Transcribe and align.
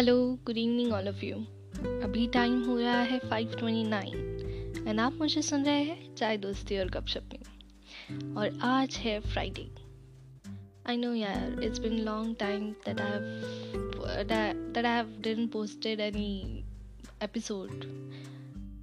Hello 0.00 0.38
good 0.46 0.58
evening 0.58 0.92
all 0.92 1.08
of 1.08 1.24
you 1.24 1.36
अभी 2.04 2.26
time 2.26 2.62
हो 2.62 2.80
रहा 2.80 3.00
है 3.00 3.20
5:29 3.20 4.88
एंड 4.88 5.00
आप 5.00 5.12
मुझे 5.12 5.42
सुन 5.42 5.64
रहे 5.64 5.82
हैं 5.82 6.14
चाय 6.14 6.36
दोस्ती 6.36 6.78
और 6.78 6.90
गपशप 6.90 7.30
में 7.32 8.34
और 8.34 8.58
आज 8.62 8.96
है 8.96 9.20
फ्राइडे 9.20 9.70
आई 10.86 10.96
नो 10.96 11.14
यार 11.14 11.62
it's 11.62 11.78
been 11.78 11.98
long 11.98 12.36
time 12.36 12.70
that 12.70 13.00
I 13.00 13.10
have 13.10 14.72
that 14.72 14.86
I 14.86 15.46
posted 15.46 16.00
any 16.00 16.64
episode 17.22 17.70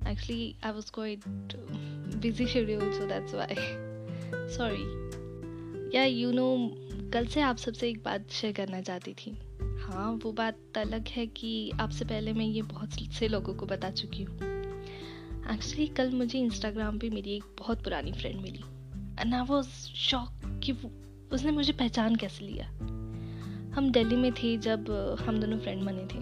actually 0.07 0.55
I 0.63 0.71
was 0.71 0.89
quite 0.89 1.19
busy 2.17 2.47
schedule 2.47 2.91
so 2.91 3.07
that's 3.07 3.33
why 3.33 3.55
sorry 4.57 5.97
yeah 5.97 6.05
you 6.05 6.31
know 6.31 6.71
कल 7.13 7.25
से 7.25 7.41
आप 7.41 7.57
सबसे 7.57 7.89
एक 7.89 8.03
बात 8.03 8.29
शेयर 8.29 8.53
करना 8.53 8.81
चाहती 8.81 9.13
थी। 9.13 9.37
हाँ 9.87 10.19
वो 10.23 10.31
बात 10.31 10.57
अलग 10.77 11.07
है 11.07 11.27
कि 11.27 11.71
आपसे 11.79 12.05
पहले 12.05 12.33
मैं 12.33 12.45
ये 12.45 12.61
बहुत 12.61 12.89
से 12.93 13.27
लोगों 13.27 13.53
को 13.53 13.65
बता 13.65 13.91
चुकी 13.91 14.23
हूँ। 14.23 14.35
एक्चुअली 15.53 15.87
कल 15.87 16.11
मुझे 16.11 16.39
इंस्टाग्राम 16.39 16.99
पे 16.99 17.09
मेरी 17.09 17.31
एक 17.31 17.43
बहुत 17.59 17.83
पुरानी 17.83 18.11
फ्रेंड 18.11 18.41
मिली। 18.41 18.63
ना 19.29 19.43
वो 19.43 19.63
शौक 19.95 20.61
कि 20.63 20.71
उसने 21.31 21.51
मुझे 21.51 21.73
पहचान 21.73 22.15
कैसे 22.15 22.45
लिया? 22.45 22.67
हम 23.75 23.91
दिल्ली 23.91 24.15
में 24.15 24.31
थे 24.31 24.57
जब 24.57 24.91
हम 25.27 25.39
दोनों 25.39 25.59
फ्रेंड 25.59 25.83
बने 25.83 26.05
थे। 26.05 26.19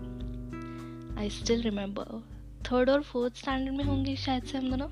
आई 1.19 1.29
स्टिल 1.29 1.61
रिमेम्बर 1.61 2.23
थर्ड 2.65 2.89
और 2.89 3.01
फोर्थ 3.01 3.35
स्टैंडर्ड 3.35 3.75
में 3.75 3.83
होंगे 3.83 4.15
शायद 4.15 4.43
से 4.43 4.57
हम 4.57 4.69
दोनों। 4.69 4.89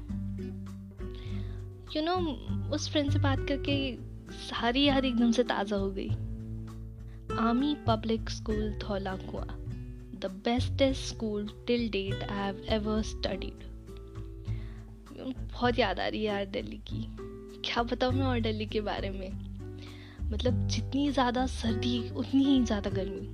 यू 1.96 2.02
you 2.02 2.05
नो 2.05 2.16
know, 2.16 2.74
उस 2.74 2.90
फ्रेंड 2.90 3.12
से 3.12 3.20
बात 3.20 3.40
करके 3.40 3.98
सारी 4.32 4.84
याद 4.84 5.05
एकदम 5.05 5.32
से 5.32 5.44
ताज़ा 5.44 5.77
हो 5.77 5.91
गई। 5.91 6.10
Army 7.39 7.76
Public 7.85 8.29
School 8.29 8.73
Tholakua, 8.79 9.45
the 10.20 10.29
bestest 10.29 11.07
school 11.07 11.45
till 11.65 11.89
date 11.89 12.23
I 12.29 12.34
have 12.34 12.57
ever 12.67 13.01
studied. 13.01 13.63
बहुत 15.17 15.79
याद 15.79 15.99
आ 15.99 16.07
रही 16.07 16.20
है 16.20 16.26
यार 16.26 16.45
दिल्ली 16.45 16.77
की। 16.89 17.01
क्या 17.65 17.84
बताऊँ 17.84 18.13
मैं 18.13 18.26
और 18.26 18.39
दिल्ली 18.39 18.65
के 18.65 18.81
बारे 18.81 19.09
में? 19.09 19.31
मतलब 20.31 20.67
जितनी 20.67 21.09
ज़्यादा 21.11 21.45
सर्दी 21.45 22.09
उतनी 22.09 22.43
ही 22.43 22.63
ज़्यादा 22.63 22.89
गर्मी। 22.89 23.27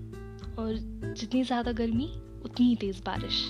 और 0.60 0.74
जितनी 1.14 1.44
ज़्यादा 1.44 1.72
गर्मी 1.72 2.08
उतनी 2.46 2.68
ही 2.68 2.76
तेज़ 2.76 3.02
बारिश। 3.06 3.42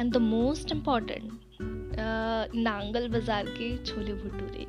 And 0.00 0.12
the 0.12 0.16
most 0.16 0.72
important 0.72 1.30
Nangal 2.54 3.08
बाज़ार 3.08 3.46
के 3.58 3.76
छोले 3.84 4.12
भटूरे। 4.14 4.66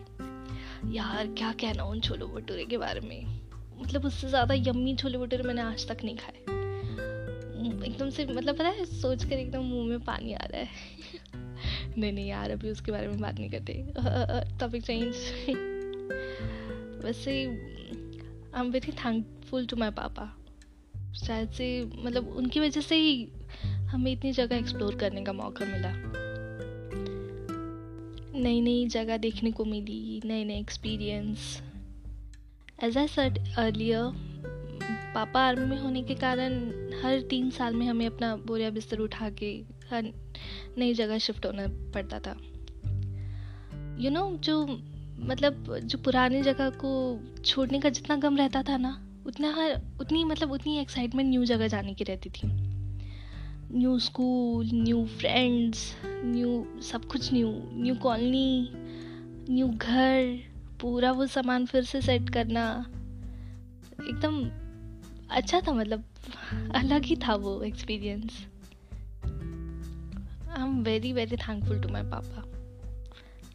यार 0.96 1.28
क्या 1.28 1.52
कहना 1.62 1.84
उन 1.84 2.00
छोले 2.02 2.26
भटूरे 2.26 2.66
के 2.66 2.78
बारे 2.78 3.00
में? 3.00 3.47
मतलब 3.82 4.06
उससे 4.06 4.28
ज़्यादा 4.30 4.54
यम्मी 4.54 4.96
छोले 4.96 5.18
भटूरे 5.18 5.44
मैंने 5.44 5.62
आज 5.62 5.88
तक 5.88 6.04
नहीं 6.04 6.16
खाए। 6.16 6.56
एकदम 7.88 8.10
से 8.10 8.26
मतलब 8.26 8.56
पता 8.56 8.70
है 8.70 8.86
सोच 8.86 9.24
कर 9.24 9.34
एकदम 9.34 9.64
मुँह 9.64 9.88
में 9.88 10.00
पानी 10.00 10.34
आ 10.34 10.46
रहा 10.46 10.62
है। 10.62 10.68
नहीं 11.98 12.12
नहीं 12.14 12.28
यार, 12.28 12.52
अभी 12.52 12.70
उसके 12.72 12.92
बारे 12.92 13.08
में 13.08 13.20
बात 13.20 13.40
नहीं 13.40 13.50
करते। 13.50 13.74
टॉपिक 14.60 14.84
चेंज 14.84 15.16
वैसे 17.06 17.32
I 17.46 18.62
am 18.62 18.72
very 18.72 18.92
thankful 18.92 19.66
to 19.66 19.78
my 19.78 19.90
पापा। 19.90 20.34
शायद 21.16 21.50
से 21.50 21.68
मतलब 21.86 22.28
उनकी 22.28 22.60
वजह 22.60 22.82
से 22.82 22.96
ही 22.96 23.28
हमें 23.64 24.12
इतनी 24.12 24.32
जगह 24.32 24.56
एक्सप्लोर 24.56 24.96
करने 24.96 25.24
का 25.24 25.34
मौका 25.34 25.66
मिला। 25.66 25.92
नई 28.42 28.62
नई 28.62 28.86
जगह 28.88 29.18
देखने 29.18 29.52
को 29.52 29.66
मिली 29.66 30.22
नए 30.26 30.44
नए 30.44 30.60
experience 30.60 31.62
as 32.84 32.98
I 32.98 33.08
said 33.08 33.38
earlier 33.58 34.12
पापा 35.16 35.42
आर्मी 35.42 35.66
में 35.66 35.82
होने 35.82 36.04
के 36.04 36.16
कारण 36.16 36.54
हर 37.04 37.22
तीन 37.22 37.50
साल 37.50 37.74
में 37.74 37.86
हमें 37.86 38.08
अपना 38.08 38.36
बोरिया 38.36 38.70
बिस्तर 38.70 38.98
उठा 38.98 39.30
के 39.30 39.66
हर 39.92 40.14
नई 40.78 40.94
जगह 40.94 41.18
शिफ्ट 41.18 41.46
होना 41.46 41.66
पड़ता 41.68 42.20
था। 42.20 42.38
यू 44.00 44.04
you 44.04 44.12
नो 44.12 44.30
know, 44.30 44.42
जो 44.42 44.66
मतलब 45.20 45.80
जो 45.84 45.98
पुरानी 45.98 46.42
जगह 46.42 46.70
को 46.70 47.20
छोड़ने 47.46 47.80
का 47.80 47.90
जितना 47.90 48.16
गम 48.16 48.38
रहता 48.38 48.64
था 48.64 48.78
ना 48.78 49.22
उतना 49.28 49.54
हर 49.54 49.82
उतनी 50.02 50.24
मतलब 50.24 50.52
उतनी 50.52 50.80
एक्साइटमेंट 50.80 51.30
न्यू 51.30 51.46
जगह 51.46 51.68
जाने 51.68 51.94
की 51.94 52.04
रहती 52.04 52.30
थी। 52.30 52.42
New 53.78 54.00
school 54.00 54.70
new 54.74 55.06
friends 55.06 55.96
new 56.06 56.82
सब 56.82 57.06
कुछ 57.06 57.34
न्यू 57.34 57.62
न्यू 57.74 57.96
कॉलोनी 57.96 58.70
न्यू 59.50 59.68
घर। 59.68 60.40
पूरा 60.82 61.12
वो 61.12 61.26
सामान 61.26 61.66
फिर 61.66 61.84
से 61.84 62.02
सेट 62.02 62.30
करना 62.30 62.86
एकदम 64.02 64.50
अच्छा 65.30 65.62
था 65.62 65.74
मतलब 65.74 66.04
अलग 66.76 67.04
ही 67.04 67.16
था 67.16 67.36
वो 67.36 67.62
experience 67.62 68.48
I 70.52 70.64
am 70.64 70.84
very 70.84 71.14
very 71.14 71.36
thankful 71.36 71.82
to 71.82 71.90
my 71.90 72.04
पापा 72.04 72.44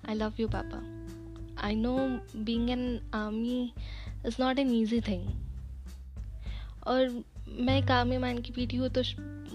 आई 0.08 0.14
लव 0.14 0.32
यू 0.40 0.48
पापा 0.48 0.82
I 1.66 1.74
know 1.74 1.98
being 2.36 2.70
an 2.70 3.10
army 3.14 3.72
is 4.26 4.36
not 4.40 4.58
an 4.58 4.70
easy 4.70 5.00
thing 5.00 5.28
और 6.86 7.24
मैं 7.48 7.84
एक 7.84 7.90
आर्मी 7.90 8.18
मैन 8.18 8.38
की 8.38 8.52
बेटी 8.52 8.76
हूँ 8.76 8.88
तो 8.88 9.02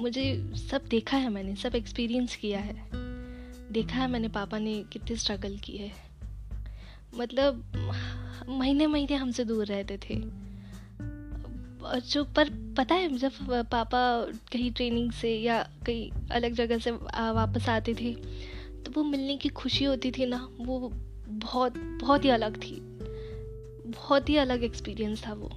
मुझे 0.01 0.51
सब 0.55 0.85
देखा 0.85 1.17
है 1.17 1.29
मैंने, 1.29 1.55
सब 1.55 1.75
एक्सपीरियंस 1.75 2.35
किया 2.35 2.59
है। 2.59 2.89
देखा 3.71 3.95
है 3.95 4.07
मैंने 4.07 4.27
पापा 4.27 4.59
ने 4.59 4.83
कितनी 4.91 5.15
स्ट्रगल 5.15 5.57
की 5.57 5.77
है। 5.77 6.06
मतलब 7.17 7.63
महीने 8.49 8.87
महीने 8.87 9.15
हमसे 9.15 9.45
दूर 9.45 9.65
रहते 9.65 9.97
थे। 9.97 10.15
जो, 11.99 12.23
पर 12.23 12.49
पता 12.77 12.95
है, 12.95 13.17
जब 13.17 13.31
पापा 13.49 14.25
कहीं 14.51 14.71
ट्रेनिंग 14.71 15.11
से 15.11 15.35
या 15.35 15.69
कहीं 15.85 16.11
अलग 16.31 16.53
जगह 16.53 16.77
से 16.77 16.91
वापस 16.91 17.69
आते 17.69 17.93
थे 17.93 18.13
तो 18.83 18.91
वो 18.91 19.03
मिलने 19.03 19.37
की 19.37 19.49
खुशी 19.49 19.85
होती 19.85 20.11
थी 20.11 20.25
ना, 20.25 20.49
वो 20.57 20.91
बहुत 21.27 21.77
बहुत 21.77 22.25
ही 22.25 22.29
अलग 22.29 22.63
थी। 22.63 22.75
बहुत 23.91 24.29
ही 24.29 24.37
अलग 24.37 24.63
एक्सपीरियंस 24.63 25.27
था 25.27 25.33
वो। 25.33 25.51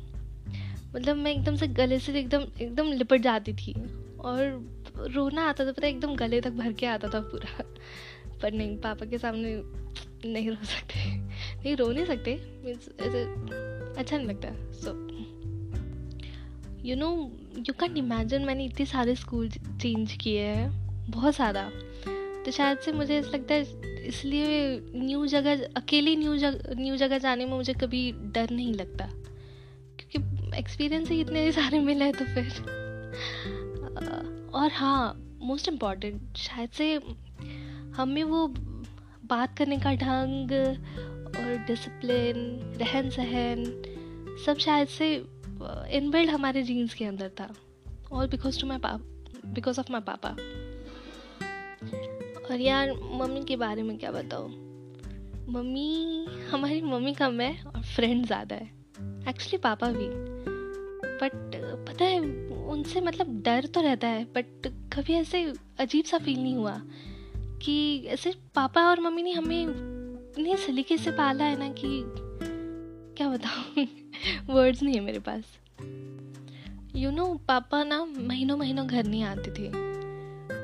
मतलब 0.97 1.17
मैं 1.17 1.33
एकदम 1.33 1.57
से 1.57 1.69
गले 1.69 1.99
से 1.99 2.21
एकदम 2.21 2.43
एकदम 2.61 2.93
लिपट 2.93 3.21
जाती 3.21 3.53
थी। 3.53 3.73
और 4.21 4.67
रोना 4.97 5.49
आता 5.49 5.67
था, 5.67 5.73
पता 5.73 5.87
एकदम 5.87 6.15
गले 6.15 6.41
तक 6.41 6.51
भर 6.51 6.73
के 6.73 6.87
आता 6.87 7.09
था 7.09 7.21
पूरा। 7.21 7.65
पर 8.43 8.53
नहीं, 8.53 8.77
पापा 8.77 9.07
के 9.07 9.19
सामने 9.19 9.55
नहीं 10.31 10.49
रो 10.51 10.65
सकते। 10.65 11.17
नहीं 11.17 11.77
रो 11.77 11.91
नहीं 11.93 12.05
सकते 12.05 12.35
मीन्स 12.65 12.89
ऐसे 13.01 13.25
अच्छा 14.01 14.17
नहीं 14.17 14.27
लगता। 14.27 14.49
So 14.73 14.91
you 16.89 16.97
know 16.97 17.11
you 17.59 17.73
can 17.73 17.97
imagine 17.97 18.45
मैंने 18.45 18.65
इतने 18.65 18.87
सारे 18.87 19.15
स्कूल 19.15 19.49
चेंज 19.51 20.13
किए 20.13 20.41
हैं, 20.41 20.71
बहुत 21.11 21.35
सारा। 21.35 21.71
तो 22.45 22.51
शायद 22.51 22.79
से 22.79 22.93
मुझे 22.93 23.17
ऐसा 23.17 23.29
लगता 23.29 23.55
है, 23.55 23.63
इसलिए 24.07 24.81
न्यू 24.95 25.27
जगह, 25.27 25.65
अकेली 25.77 26.17
न्यू 26.17 26.37
जगह 26.37 26.75
न्यू 26.75 26.97
जगह 26.97 27.19
जाने 27.19 27.45
में 27.45 27.53
मुझे 27.53 27.73
कभी 27.73 28.13
डर 28.13 28.51
नहीं 28.51 28.75
लगता। 28.75 29.09
क्योंकि 30.01 30.59
एक्सपीरियंस 30.59 31.11
ही 31.11 31.21
इतने 31.21 31.53
सारे 31.53 31.79
मिले 31.79 32.05
हैं 32.05 32.15
तो 32.15 32.25
फिर। 32.25 32.47
और 34.55 34.71
हाँ 34.73 35.27
मोस्ट 35.43 35.69
इंपॉर्टेंट 35.69 36.37
शायद 36.37 36.71
से 36.71 36.99
हमें 37.97 38.23
वो 38.25 38.47
बात 39.31 39.57
करने 39.59 39.79
का 39.79 39.95
ढंग 39.97 40.53
और 40.53 41.57
डिसिप्लिन 41.67 42.37
रहन 42.81 43.11
सहन 43.11 43.65
सब 44.47 44.59
शायद 44.59 44.89
से 44.89 45.15
इनबिल्ड 45.97 46.31
हमारे 46.31 46.63
जीन्स 46.63 46.95
के 46.95 47.05
अंदर 47.05 47.29
था। 47.41 47.49
और 48.13 48.27
बिकॉज़ 48.29 48.61
टू 48.61 48.67
माई 48.67 48.79
पाप 48.79 49.01
बिकॉज़ 49.47 49.81
ऑफ़ 49.81 49.93
माई 49.93 50.01
पापा 50.01 50.29
और 52.45 52.61
यार, 52.61 52.93
मम्मी 52.93 53.45
के 53.45 53.57
बारे 53.57 53.83
में 53.83 53.97
क्या 53.99 54.11
बताओ 54.11 54.47
मम्मी, 55.49 56.27
हमारी 56.51 56.81
मम्मी 56.83 57.13
कम 57.15 57.41
है 57.41 57.53
और 57.67 57.83
फ्रेंड 57.85 58.27
ज़्यादा 58.27 58.57
है। 58.57 58.67
एक्चुअली 59.29 59.59
पापा 59.59 59.91
भी। 59.91 60.09
बट 61.23 61.33
पता 61.89 62.05
है, 62.05 62.21
उनसे 62.71 63.01
मतलब 63.01 63.41
डर 63.43 63.67
तो 63.67 63.81
रहता 63.81 64.09
है 64.09 64.25
बट 64.35 64.67
कभी 64.93 65.15
ऐसे 65.15 65.43
अजीब 65.81 66.05
सा 66.05 66.19
फील 66.19 66.43
नहीं 66.43 66.55
हुआ। 66.57 66.81
कि 67.63 68.05
ऐसे 68.07 68.35
पापा 68.55 68.91
और 68.91 69.01
मम्मी 69.01 69.23
ने 69.23 69.33
हमें 69.33 69.63
इतने 69.63 70.57
सलीके 70.57 70.99
से 70.99 71.11
पाला 71.11 71.45
है 71.45 71.59
ना 71.59 71.69
कि 71.69 72.05
क्या 73.17 73.29
बताऊँ? 73.29 73.87
वर्ड्स 74.47 74.83
नहीं 74.83 74.95
है 74.95 75.01
मेरे 75.01 75.19
पास। 75.19 75.43
यू 76.97 77.09
you 77.09 77.19
नो 77.19 77.27
know, 77.27 77.47
पापा 77.47 77.85
ना 77.85 78.05
महीनों 78.05 78.57
महीनों 78.57 78.87
घर 78.87 79.05
नहीं 79.05 79.23
आते 79.23 79.51
थे। 79.51 79.91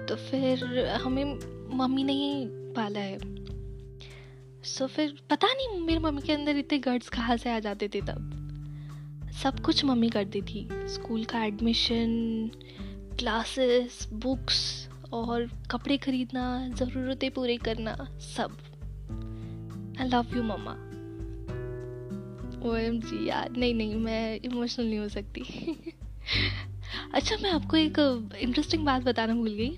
तो 0.06 0.16
फिर 0.16 0.87
हमें 0.87 1.38
मम्मी 1.76 2.04
ने 2.04 2.12
ही 2.12 2.46
पाला 2.48 3.00
है। 3.00 3.19
सो 4.62 4.84
so, 4.84 4.90
फिर 4.90 5.22
पता 5.31 5.46
नहीं 5.46 5.81
मेरी 5.81 5.98
मम्मी 5.98 6.22
के 6.22 6.32
अंदर 6.32 6.56
इतने 6.56 6.78
गर्ड्स 6.78 7.08
कहाँ 7.08 7.37
से 7.37 7.50
आ 7.50 7.58
जाते 7.58 7.88
थे 7.88 8.00
तब। 8.00 8.43
सब 9.43 9.60
कुछ 9.60 9.84
मम्मी 9.84 10.08
करती 10.08 10.43
थी। 10.43 10.69
स्कूल 10.72 11.25
का 11.25 11.44
एडमिशन 11.44 12.06
क्लासेस 13.19 14.08
बुक्स 14.12 14.86
और 15.12 15.50
कपड़े 15.70 15.97
खरीदना, 15.97 16.69
ज़रूरतें 16.69 17.31
पूरी 17.31 17.56
करना, 17.56 17.94
सब। 18.20 18.56
I 20.00 20.08
love 20.08 20.37
you 20.37 20.43
mamma 20.43 20.73
O 22.69 22.75
M 22.76 23.00
G 23.00 23.29
यार, 23.29 23.50
नहीं 23.50 23.75
नहीं, 23.75 23.97
मैं 23.97 24.41
इमोशनल 24.41 24.87
नहीं 24.87 24.99
हो 24.99 25.08
सकती। 25.08 25.43
अच्छा 27.14 27.37
मैं 27.43 27.50
आपको 27.50 27.76
एक 27.76 27.99
इंटरेस्टिंग 28.41 28.85
बात 28.85 29.03
बताना 29.03 29.35
भूल 29.35 29.53
गई। 29.53 29.70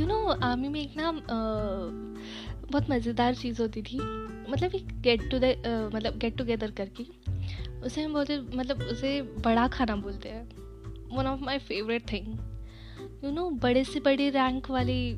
यू 0.00 0.06
नो 0.06 0.26
आर्मी 0.26 0.68
में 0.68 0.80
एक 0.80 0.96
ना 0.96 1.12
बहुत 2.70 2.90
मज़ेदार 2.90 3.34
चीज़ 3.34 3.62
होती 3.62 3.82
थी। 3.82 3.98
मतलब 4.50 4.74
एक 4.74 5.00
गेट 5.00 5.30
टू 5.30 5.38
द 5.38 5.44
मतलब 5.94 6.18
गेट 6.18 6.36
टुगेदर 6.36 6.70
करके। 6.70 7.04
उसे 7.80 8.02
हम 8.02 8.12
बोलते 8.12 8.38
मतलब 8.56 8.82
उसे 8.82 9.22
बड़ा 9.22 9.68
खाना 9.68 9.96
बोलते 9.96 10.28
हैं। 10.28 10.48
One 11.16 11.26
of 11.26 11.40
my 11.40 11.58
favourite 11.58 12.12
thing 12.12 12.51
you 13.24 13.30
know 13.30 13.50
बड़े 13.50 13.84
से 13.84 14.00
बड़े 14.00 14.30
रैंक 14.30 14.70
वाले 14.70 15.12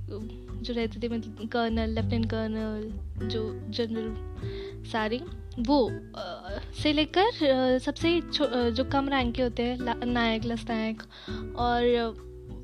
जो 0.62 0.74
रहते 0.74 1.00
थे 1.02 1.08
मतलब 1.08 1.48
कर्नल 1.52 1.90
लेफ्टिनेंट 1.90 2.30
कर्नल 2.30 3.28
जो 3.28 3.60
जनरल 3.68 4.14
सारे 4.92 5.20
वो 5.60 5.90
आ, 6.16 6.58
से 6.82 6.92
लेकर 6.92 7.78
सबसे 7.78 8.20
जो 8.70 8.84
कम 8.84 9.08
रैंक 9.08 9.34
के 9.34 9.42
होते 9.42 9.62
हैं 9.62 10.06
नायक 10.06 10.44
लस 10.44 10.64
नायक 10.68 11.02
और 11.56 11.84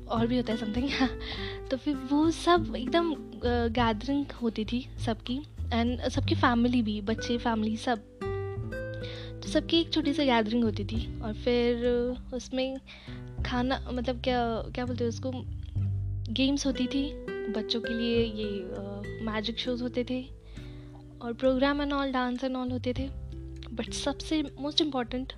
और 0.09 0.27
भी 0.27 0.37
होता 0.37 0.53
है 0.53 0.59
समथिंग 0.59 0.89
तो 1.71 1.77
फिर 1.77 1.95
वो 1.95 2.31
सब 2.31 2.73
एकदम 2.77 3.15
गैदरिंग 3.69 4.25
होती 4.41 4.65
थी 4.65 4.87
सबकी 5.05 5.41
एंड 5.73 6.01
सबकी 6.01 6.35
फैमिली 6.35 6.81
भी 6.81 7.01
बच्चे 7.01 7.37
फैमिली 7.37 7.77
सब। 7.77 7.99
तो 9.41 9.49
सबकी 9.49 9.79
एक 9.79 9.93
छोटी 9.93 10.13
सी 10.13 10.25
गैदरिंग 10.25 10.63
होती 10.63 10.83
थी 10.85 11.19
और 11.21 11.33
फिर 11.33 11.85
उसमें 12.33 12.77
खाना 13.45 13.79
मतलब 13.91 14.21
क्या 14.21 14.39
क्या 14.75 14.85
बोलते 14.85 15.03
हैं 15.03 15.09
उसको 15.09 15.31
गेम्स 16.33 16.65
होती 16.65 16.87
थी। 16.87 17.03
बच्चों 17.53 17.81
के 17.81 17.93
लिए 17.93 18.23
ये 18.23 19.25
मैजिक 19.25 19.59
शोज़ 19.59 19.83
होते 19.83 20.03
थे 20.09 20.21
और 21.21 21.33
programme 21.33 21.81
and 21.81 21.93
all 21.93 22.11
dance 22.11 22.43
and 22.43 22.55
all 22.55 22.71
होते 22.71 22.93
थे। 22.93 23.09
बट 23.73 23.93
सबसे 23.93 24.43
मोस्ट 24.59 24.81
इंपॉर्टेंट 24.81 25.33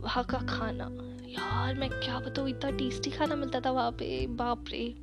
वहाँ 0.00 0.24
का 0.24 0.38
खाना। 0.38 0.84
यार, 1.28 1.74
मैं 1.74 1.88
क्या 1.90 2.18
बताऊँ, 2.18 2.48
इतना 2.48 2.70
टेस्टी 2.70 3.10
खाना 3.10 3.34
मिलता 3.34 3.60
था 3.60 3.70
वहाँ 3.70 3.90
पे, 3.90 4.26
बाप 4.26 4.64
रे। 4.68 4.94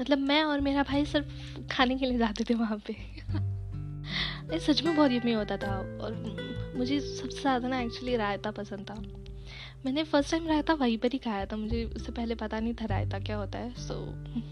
मतलब 0.00 0.18
मैं 0.18 0.42
और 0.44 0.60
मेरा 0.60 0.82
भाई 0.82 1.04
सिर्फ़ 1.04 1.26
खाने 1.70 1.96
के 1.98 2.06
लिए 2.06 2.18
जाते 2.18 2.44
थे 2.44 2.54
वहाँ 2.54 2.78
पे। 2.86 2.96
सच 4.50 4.82
में 4.82 4.96
बहुत 4.96 5.10
यमी 5.10 5.32
होता 5.32 5.56
था 5.56 5.76
और 5.76 6.42
मुझे 6.76 7.00
सबसे 7.00 7.40
ज़्यादा 7.40 7.68
ना 7.68 7.80
एक्चुअली 7.80 8.16
रायता 8.16 8.50
पसंद 8.50 8.80
था। 8.90 8.94
मैंने 9.86 10.04
फ़र्स्ट 10.04 10.30
टाइम 10.30 10.48
रायता 10.48 10.74
वहीं 10.74 10.98
पर 10.98 11.08
ही 11.12 11.18
खाया 11.18 11.46
था 11.46 11.56
मुझे 11.56 11.84
उससे 11.84 12.12
पहले 12.12 12.34
पता 12.34 12.60
नहीं 12.60 12.74
था 12.74 12.84
रायता 12.84 13.18
क्या 13.18 13.36
होता 13.36 13.58
है 13.58 13.74
सो 13.74 13.94
so, 13.94 14.42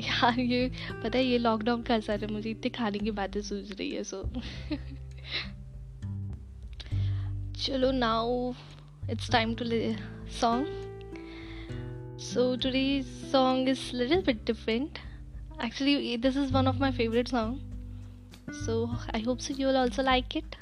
यार 0.00 0.40
ये 0.40 0.72
पता 1.02 1.18
है 1.18 1.24
ये 1.24 1.38
लॉकडाउन 1.38 1.82
का 1.82 1.94
असर 1.94 2.24
है 2.24 2.32
मुझे 2.32 2.50
इतने 2.50 2.70
खाने 2.70 2.98
की 2.98 3.10
बातें 3.10 3.42
सूझ 3.42 3.72
रही 3.72 3.90
है 3.90 4.04
सो 4.04 4.22
चलो 7.54 7.90
now 7.90 8.52
it's 9.10 9.30
time 9.30 9.54
to 9.54 9.64
so 12.18 12.56
today's 12.56 13.06
song 13.30 13.68
is 13.68 13.92
a 13.92 13.96
little 13.96 14.22
bit 14.22 14.44
different. 14.44 14.98
Actually 15.60 16.16
this 16.16 16.36
is 16.36 16.50
one 16.50 16.66
of 16.66 16.80
my 16.80 16.90
favorite 16.92 17.28
song. 17.28 17.65
So 18.52 18.90
i 19.12 19.18
hope 19.18 19.40
so 19.40 19.54
you'll 19.54 19.76
also 19.76 20.02
like 20.02 20.36
it. 20.36 20.56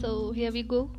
So 0.00 0.32
here 0.32 0.50
we 0.50 0.62
go 0.62 0.90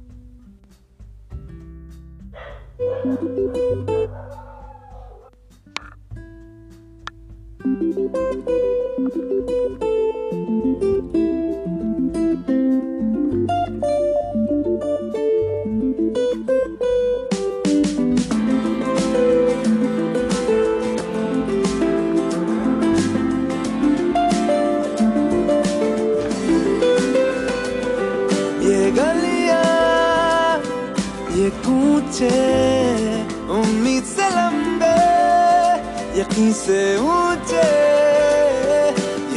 से 36.65 36.83
ऊँचे 36.97 37.63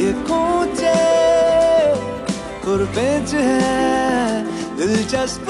ये 0.01 0.11
कूचे 0.27 0.93
कुरपेच 2.63 3.33
है 3.33 4.77
दिलचस्प 4.77 5.49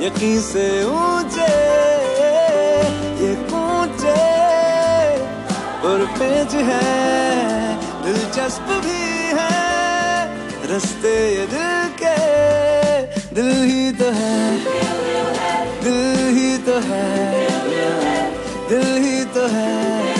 यकीन 0.00 0.40
से 0.40 0.66
ऊँचे, 0.84 1.48
ये 3.20 3.34
कूचे 3.50 4.20
और 5.88 6.04
पेज 6.18 6.54
है, 6.68 6.86
दिलचस्प 8.04 8.72
भी 8.86 9.02
है, 9.38 9.50
रस्ते 10.72 11.12
ये 11.34 11.46
दिल 11.52 11.68
के, 12.00 12.16
दिल 13.34 13.52
ही 13.70 13.92
तो 14.00 14.10
है, 14.20 14.40
दिल 15.84 16.00
ही 16.38 16.56
तो 16.66 16.80
है, 16.88 17.06
दिल 18.70 18.88
ही 19.04 19.24
तो 19.34 19.46
है। 19.48 20.19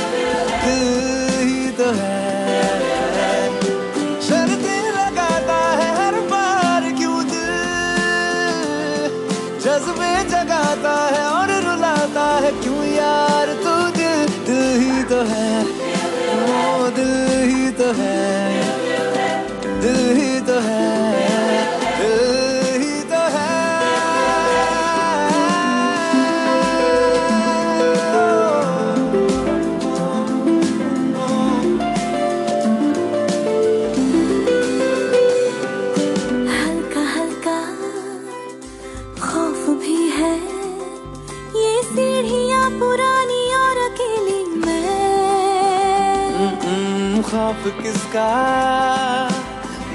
खौफ 47.31 47.67
किसका? 47.83 48.29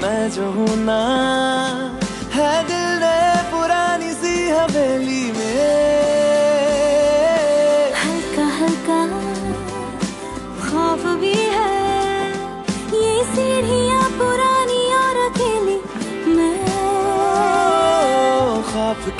मैं 0.02 0.30
जो 0.30 0.50
हूँ 0.50 0.76
ना 0.76 1.00
है 2.32 2.52
दिल 2.64 2.86
ने 3.02 3.18
पुरानी 3.50 4.12
सी 4.12 4.34
हवेली 4.48 5.24
में। 5.32 6.15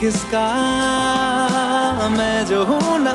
किसका? 0.00 0.46
मैं 2.10 2.46
जो 2.46 2.64
हूँ 2.64 2.98
ना, 3.00 3.12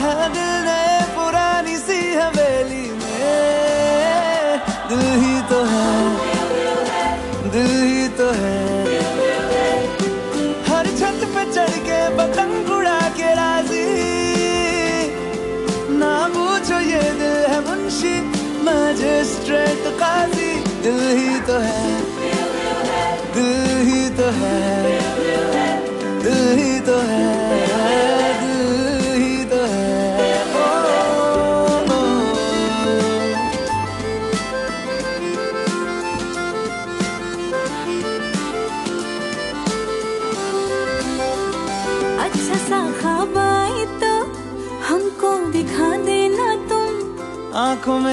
है 0.00 0.16
दिल 0.32 0.50
ने 0.64 0.82
पुरानी 1.14 1.76
सी 1.76 1.98
हवेली 2.14 2.86
में। 2.92 4.60
दिल 4.88 5.06
ही 5.22 5.40
तो 5.50 5.62
है, 5.64 5.90
दिल 7.50 7.70
ही 7.82 8.08
तो 8.18 8.28
है। 8.32 8.60
हर 10.68 10.86
छत 10.98 11.24
पे 11.34 11.44
चढ़ 11.52 11.74
के 11.88 12.00
पतंग 12.18 12.70
उड़ा 12.70 13.00
के 13.16 13.34
राज़ी। 13.34 13.88
ना 15.98 16.12
पूछो 16.36 16.80
ये 16.82 17.02
दिल 17.20 17.38
है 17.46 17.60
मुंशी 17.68 18.14
मजिस्ट्रेट 18.68 19.90
काजी। 20.00 20.52
दिल 20.82 21.00
ही 21.18 21.40
तो 21.40 21.58
है। 21.60 22.07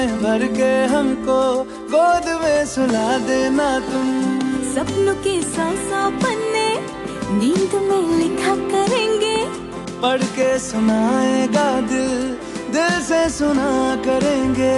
में 0.06 0.22
भर 0.22 0.46
के 0.46 0.72
हमको 0.86 1.40
गोद 1.92 2.26
में 2.42 2.66
सुला 2.66 3.18
देना 3.18 3.68
तुम। 3.78 4.06
सपनों 4.74 5.14
के 5.14 5.40
सौ 5.42 5.66
सौ 5.86 6.02
पन्ने 6.22 6.68
नींद 7.38 7.74
में 7.82 8.18
लिखा 8.18 8.54
करेंगे। 8.72 9.36
पढ़ 10.02 10.22
के 10.36 10.58
सुनाएगा 10.58 11.68
दिल 11.80 12.14
दिल 12.72 13.00
से 13.02 13.28
सुना 13.30 13.72
करेंगे। 14.06 14.76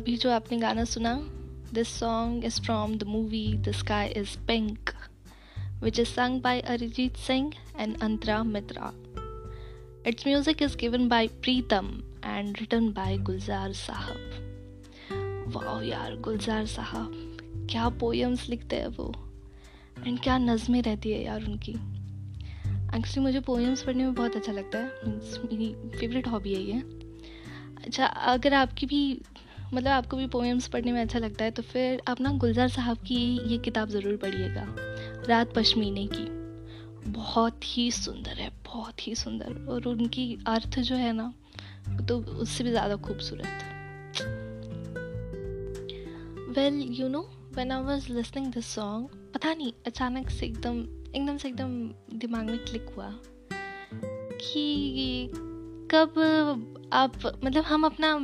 अभी 0.00 0.16
जो 0.16 0.30
आपने 0.30 0.58
गाना 0.58 0.84
सुना 0.84 1.14
this 1.74 1.88
song 1.88 2.44
is 2.44 2.60
from 2.62 2.96
the 2.98 3.02
movie 3.02 3.54
the 3.54 3.72
sky 3.72 4.08
is 4.08 4.38
pink 4.46 4.90
which 5.82 5.98
is 5.98 6.08
sung 6.08 6.42
by 6.42 6.60
Arijit 6.60 7.16
Singh 7.16 7.52
and 7.76 8.02
Antara 8.02 8.42
Mitra 8.42 8.92
it's 10.06 10.26
music 10.26 10.62
is 10.62 10.76
given 10.76 11.08
by 11.08 11.26
Pritam 11.26 12.02
and 12.24 12.56
written 12.60 12.88
by 12.88 13.18
Gulzar 13.18 13.72
Sahab 13.72 15.52
वाह 15.56 15.82
यार 15.82 16.16
गुलजार 16.16 16.66
साहब 16.66 17.36
क्या 17.70 17.88
पोएम्स 17.88 18.48
लिखते 18.48 18.76
हैं 18.76 18.86
वो 18.86 19.14
and 20.06 20.20
क्या 20.20 20.38
नज़में 20.38 20.82
रहती 20.82 21.10
है 21.10 21.24
यार 21.24 21.44
उनकी 21.44 21.72
एक्चुअली 22.96 23.20
मुझे 23.20 23.40
पोएम्स 23.40 23.82
पढ़ने 23.82 24.04
में 24.04 24.14
बहुत 24.14 24.36
अच्छा 24.36 24.52
लगता 24.52 24.78
है। 24.78 24.86
मीन्स 24.86 25.38
मेरी 25.44 25.98
फेवरेट 25.98 26.28
हॉबी 26.28 26.54
है 26.54 26.62
ये। 26.62 26.80
अच्छा 27.86 28.06
अगर 28.06 28.54
आपकी 28.54 28.86
भी 28.86 29.20
मतलब 29.72 29.88
आपको 29.88 30.16
भी 30.16 30.26
पोएम्स 30.26 30.66
पढ़ने 30.68 30.92
में 30.92 31.00
अच्छा 31.00 31.18
लगता 31.18 31.44
है 31.44 31.50
तो 31.50 31.62
फिर 31.62 32.00
आप 32.08 32.20
ना 32.20 32.30
गुलजार 32.38 32.68
साहब 32.68 32.98
की 32.98 33.16
ये 33.50 33.58
किताब 33.58 33.88
ज़रूर 33.88 34.16
पढ़िएगा, 34.16 34.64
रात 35.28 35.54
पश्मीने 35.56 36.06
की। 36.12 36.24
बहुत 37.10 37.60
ही 37.66 37.90
सुंदर 37.92 38.30
है, 38.32 38.50
बहुत 38.66 39.06
ही 39.06 39.14
सुंदर। 39.14 39.66
और 39.70 39.86
उनकी 39.88 40.38
अर्थ 40.46 40.78
जो 40.80 40.96
है 40.96 41.12
ना 41.12 41.32
तो 42.08 42.18
उससे 42.18 42.64
भी 42.64 42.70
ज़्यादा 42.70 42.96
खूबसूरत। 42.98 43.64
Well 46.56 46.80
you 46.92 47.08
know 47.08 47.20
when 47.56 47.72
I 47.72 47.82
was 47.82 48.12
listening 48.12 48.52
this 48.52 48.66
song 48.66 49.08
पता 49.34 49.54
नहीं, 49.54 49.72
अचानक 49.86 50.30
से 50.30 50.46
एकदम 50.46 50.78
एकदम 51.14 51.36
से 51.36 51.48
एकदम 51.48 52.18
दिमाग 52.18 52.50
में 52.50 52.58
क्लिक 52.58 52.88
हुआ 52.96 53.10
कि 54.42 55.30
कब 55.90 56.18
आप 56.92 57.12
मतलब 57.44 57.64
हम 57.64 57.84
अपना 57.84 58.14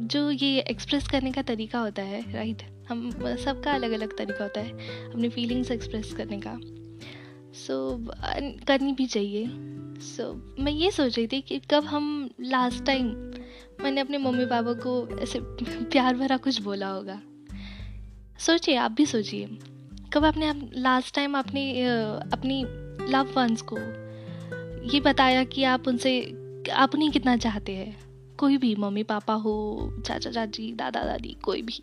जो 0.00 0.30
ये 0.30 0.60
एक्सप्रेस 0.60 1.08
करने 1.08 1.32
का 1.32 1.42
तरीका 1.42 1.78
होता 1.78 2.02
है 2.02 2.32
राइट 2.32 2.62
हम 2.88 3.10
सबका 3.36 3.72
अलग 3.72 3.90
अलग 3.90 4.18
तरीका 4.18 4.44
होता 4.44 4.60
है 4.60 4.70
अपनी 5.10 5.28
फीलिंग्स 5.28 5.70
एक्सप्रेस 5.70 6.12
करने 6.12 6.40
का। 6.46 6.60
सो 7.52 7.92
so, 7.92 8.64
करनी 8.64 8.92
भी 8.92 9.06
चाहिए। 9.06 9.46
सो 10.00 10.54
so, 10.56 10.64
मैं 10.64 10.72
ये 10.72 10.90
सोच 10.90 11.16
रही 11.16 11.26
थी 11.26 11.40
कि 11.40 11.60
कब 11.70 11.84
हम 11.84 12.30
लास्ट 12.40 12.84
टाइम 12.84 13.06
मैंने 13.80 14.00
अपने 14.00 14.18
मम्मी 14.18 14.46
पापा 14.46 14.72
को 14.72 15.18
ऐसे 15.20 15.40
प्यार 15.84 16.14
भरा 16.14 16.36
कुछ 16.36 16.62
बोला 16.62 16.88
होगा। 16.88 17.22
सोचिए 18.38 18.76
आप 18.76 18.90
भी 18.90 19.06
सोचिए। 19.06 19.58
कब 20.12 20.24
आपने 20.24 20.46
आप 20.46 20.70
लास्ट 20.74 21.14
टाइम 21.14 21.38
अपने 21.38 21.84
अपनी 22.32 22.64
लव 23.12 23.34
वंस 23.36 23.62
को 23.72 23.78
ये 24.94 25.00
बताया 25.00 25.44
कि 25.44 25.64
आप 25.64 25.88
उनसे 25.88 26.20
आप 26.72 26.94
उन्हें 26.94 27.10
कितना 27.10 27.36
चाहते 27.36 27.72
हैं? 27.72 28.05
कोई 28.38 28.56
भी 28.56 28.74
मम्मी 28.74 29.02
पापा 29.02 29.34
हो 29.34 29.54
चाचा 30.06 30.30
चाची 30.30 30.72
दादा 30.72 31.04
दादी 31.04 31.36
कोई 31.42 31.62
भी। 31.62 31.82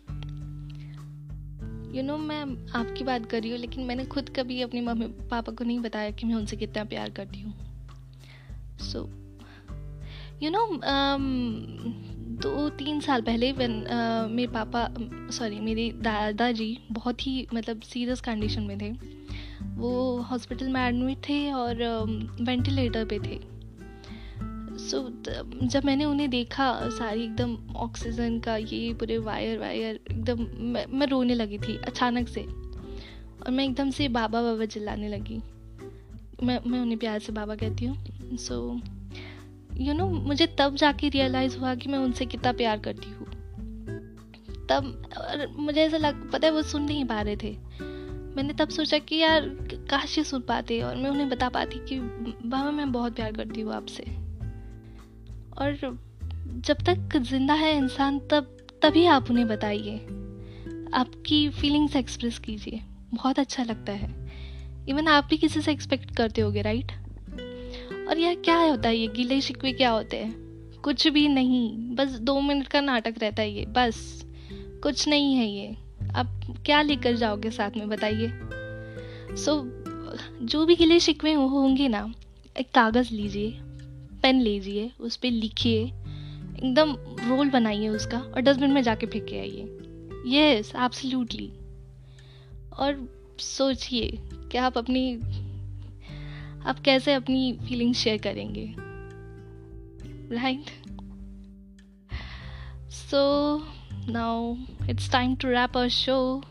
यू 1.94 2.00
you 2.00 2.02
नो 2.02 2.14
know, 2.14 2.26
मैं 2.28 2.72
आपकी 2.72 3.04
बात 3.04 3.26
कर 3.26 3.42
रही 3.42 3.50
हूँ 3.50 3.58
लेकिन 3.58 3.84
मैंने 3.84 4.04
खुद 4.04 4.28
कभी 4.28 4.62
अपने 4.62 4.80
मम्मी 4.80 5.06
पापा 5.06 5.52
को 5.52 5.64
नहीं 5.64 5.78
बताया 5.80 6.10
कि 6.10 6.26
मैं 6.26 6.34
उनसे 6.34 6.56
कितना 6.56 6.84
प्यार 6.84 7.10
करती 7.10 7.40
हूँ। 7.40 7.54
सो 8.80 8.98
यू 10.42 10.50
नो 10.50 10.66
दो 12.42 12.68
तीन 12.68 13.00
साल 13.00 13.22
पहले 13.22 13.52
वन 13.52 13.80
uh, 13.80 14.34
मेरे 14.34 14.52
पापा 14.52 14.88
सॉरी 15.30 15.60
मेरे 15.60 15.90
दादाजी 15.90 16.78
बहुत 16.92 17.26
ही 17.26 17.46
मतलब 17.54 17.80
सीरियस 17.80 18.20
कंडीशन 18.20 18.62
में 18.62 18.78
थे। 18.80 18.90
वो 19.76 20.20
हॉस्पिटल 20.20 20.68
में 20.68 20.80
एडमिट 20.80 21.18
थे 21.18 21.52
और 21.52 21.82
वेंटिलेटर 22.40 23.04
uh, 23.04 23.10
पे 23.10 23.18
थे। 23.18 23.53
सो 24.84 25.22
जब 25.66 25.84
मैंने 25.84 26.04
उन्हें 26.04 26.30
देखा 26.30 26.80
सारी 26.82 27.24
एकदम 27.24 27.74
ऑक्सीजन 27.76 28.38
का 28.40 28.56
ये 28.56 28.94
पूरे 28.94 29.18
वायर 29.18 29.58
वायर 29.58 30.00
एकदम 30.10 30.46
मैं, 30.58 30.86
मैं 30.86 31.06
रोने 31.06 31.34
लगी 31.34 31.58
थी 31.58 31.76
अचानक 31.76 32.28
से। 32.28 32.40
और 32.40 33.50
मैं 33.50 33.64
एकदम 33.64 33.90
से 33.90 34.08
बाबा 34.08 34.42
बाबा 34.42 34.64
चिल्लाने 34.64 35.08
लगी। 35.08 35.40
मैं 36.42 36.60
मैं 36.66 36.80
उन्हें 36.80 36.98
प्यार 36.98 37.18
से 37.18 37.32
बाबा 37.32 37.54
कहती 37.54 37.84
हूँ। 37.84 38.36
सो 38.36 38.80
यू 39.76 39.94
नो 39.94 40.06
मुझे 40.08 40.46
तब 40.58 40.74
जाके 40.74 41.08
रियलाइज़ 41.08 41.58
हुआ 41.58 41.74
कि 41.74 41.88
मैं 41.88 41.98
उनसे 41.98 42.26
कितना 42.26 42.52
प्यार 42.52 42.78
करती 42.78 43.10
हूँ। 43.10 43.26
तब 44.68 45.10
और 45.18 45.46
मुझे 45.56 45.80
ऐसा 45.80 45.96
लग 45.96 46.30
पता 46.30 46.46
है 46.46 46.52
वो 46.52 46.62
सुन 46.62 46.82
नहीं 46.82 47.04
पा 47.04 47.20
रहे 47.20 47.36
थे। 47.36 47.56
मैंने 48.36 48.52
तब 48.52 48.68
सोचा 48.68 48.98
कि 48.98 49.16
यार 49.16 49.40
काश 49.90 50.18
ये 50.18 50.24
सुन 50.24 50.40
पाते 50.40 50.82
और 50.82 50.96
मैं 50.96 51.10
उन्हें 51.10 51.28
बता 51.28 51.48
पाती 51.48 51.86
कि 51.88 52.00
बाबा 52.48 52.70
मैं 52.70 52.92
बहुत 52.92 53.16
प्यार 53.16 53.32
करती 53.32 53.60
हूँ 53.60 53.74
आपसे। 53.74 54.23
और 55.58 55.98
जब 56.56 56.76
तक 56.88 57.16
ज़िंदा 57.16 57.54
है 57.54 57.76
इंसान 57.76 58.18
तब 58.18 58.56
तभी 58.82 59.04
आप 59.06 59.30
उन्हें 59.30 59.46
बताइए। 59.48 59.96
आपकी 60.94 61.48
फीलिंग्स 61.50 61.96
एक्सप्रेस 61.96 62.38
कीजिए। 62.38 62.80
बहुत 63.14 63.38
अच्छा 63.38 63.62
लगता 63.62 63.92
है। 63.92 64.12
इवन 64.88 65.08
आप 65.08 65.26
भी 65.30 65.36
किसी 65.36 65.60
से 65.60 65.72
एक्सपेक्ट 65.72 66.16
करते 66.16 66.40
होगे 66.40 66.62
राइट 66.62 66.92
और 68.08 68.18
यह 68.18 68.34
क्या 68.34 68.56
होता 68.56 68.88
है? 68.88 68.96
ये 68.96 69.06
गिले 69.06 69.40
शिकवे 69.40 69.72
क्या 69.72 69.90
होते 69.90 70.16
हैं? 70.16 70.34
कुछ 70.84 71.08
भी 71.08 71.28
नहीं। 71.28 71.94
बस 71.94 72.18
दो 72.18 72.40
मिनट 72.40 72.66
का 72.66 72.80
नाटक 72.80 73.14
रहता 73.18 73.42
है 73.42 73.50
ये। 73.52 73.64
बस। 73.66 74.24
कुछ 74.82 75.08
नहीं 75.08 75.34
है 75.34 75.46
ये। 75.50 75.76
आप 76.14 76.40
क्या 76.66 76.82
लेकर 76.82 77.16
जाओगे 77.16 77.50
साथ 77.50 77.76
में 77.76 77.88
बताइए। 77.88 78.28
सो 79.36 79.52
so, 79.52 79.68
जो 80.42 80.66
भी 80.66 80.74
गिले 80.76 81.00
शिकवे 81.00 81.32
होंगे 81.32 81.88
ना 81.88 82.12
एक 82.60 82.70
कागज़ 82.74 83.12
लीजिए। 83.12 83.50
पेन 84.24 84.40
लीजिए, 84.40 84.92
उस 85.00 85.16
पर 85.16 85.30
लिखिए, 85.30 85.84
एकदम 85.84 86.92
रोल 87.28 87.50
बनाइए 87.50 87.88
उसका 87.88 88.18
और 88.18 88.40
डस्टबिन 88.40 88.70
में 88.70 88.82
जाके 88.82 89.06
फेंक 89.06 89.24
के 89.24 89.38
आइए। 89.38 89.62
यस 90.26 90.72
एब्सोल्युटली 90.76 91.52
और 92.78 93.08
सोचिए 93.38 94.18
कि 94.22 94.58
आप 94.58 94.78
अपनी, 94.78 95.16
आप 96.66 96.76
कैसे 96.84 97.12
अपनी 97.12 97.58
फीलिंग्स 97.68 97.98
शेयर 97.98 98.18
करेंगे? 98.18 98.74
Right 100.34 100.64
so 102.90 103.62
now 104.12 104.56
it's 104.90 105.12
time 105.12 105.36
to 105.36 105.48
wrap 105.48 105.76
our 105.76 105.88
show 105.88 106.44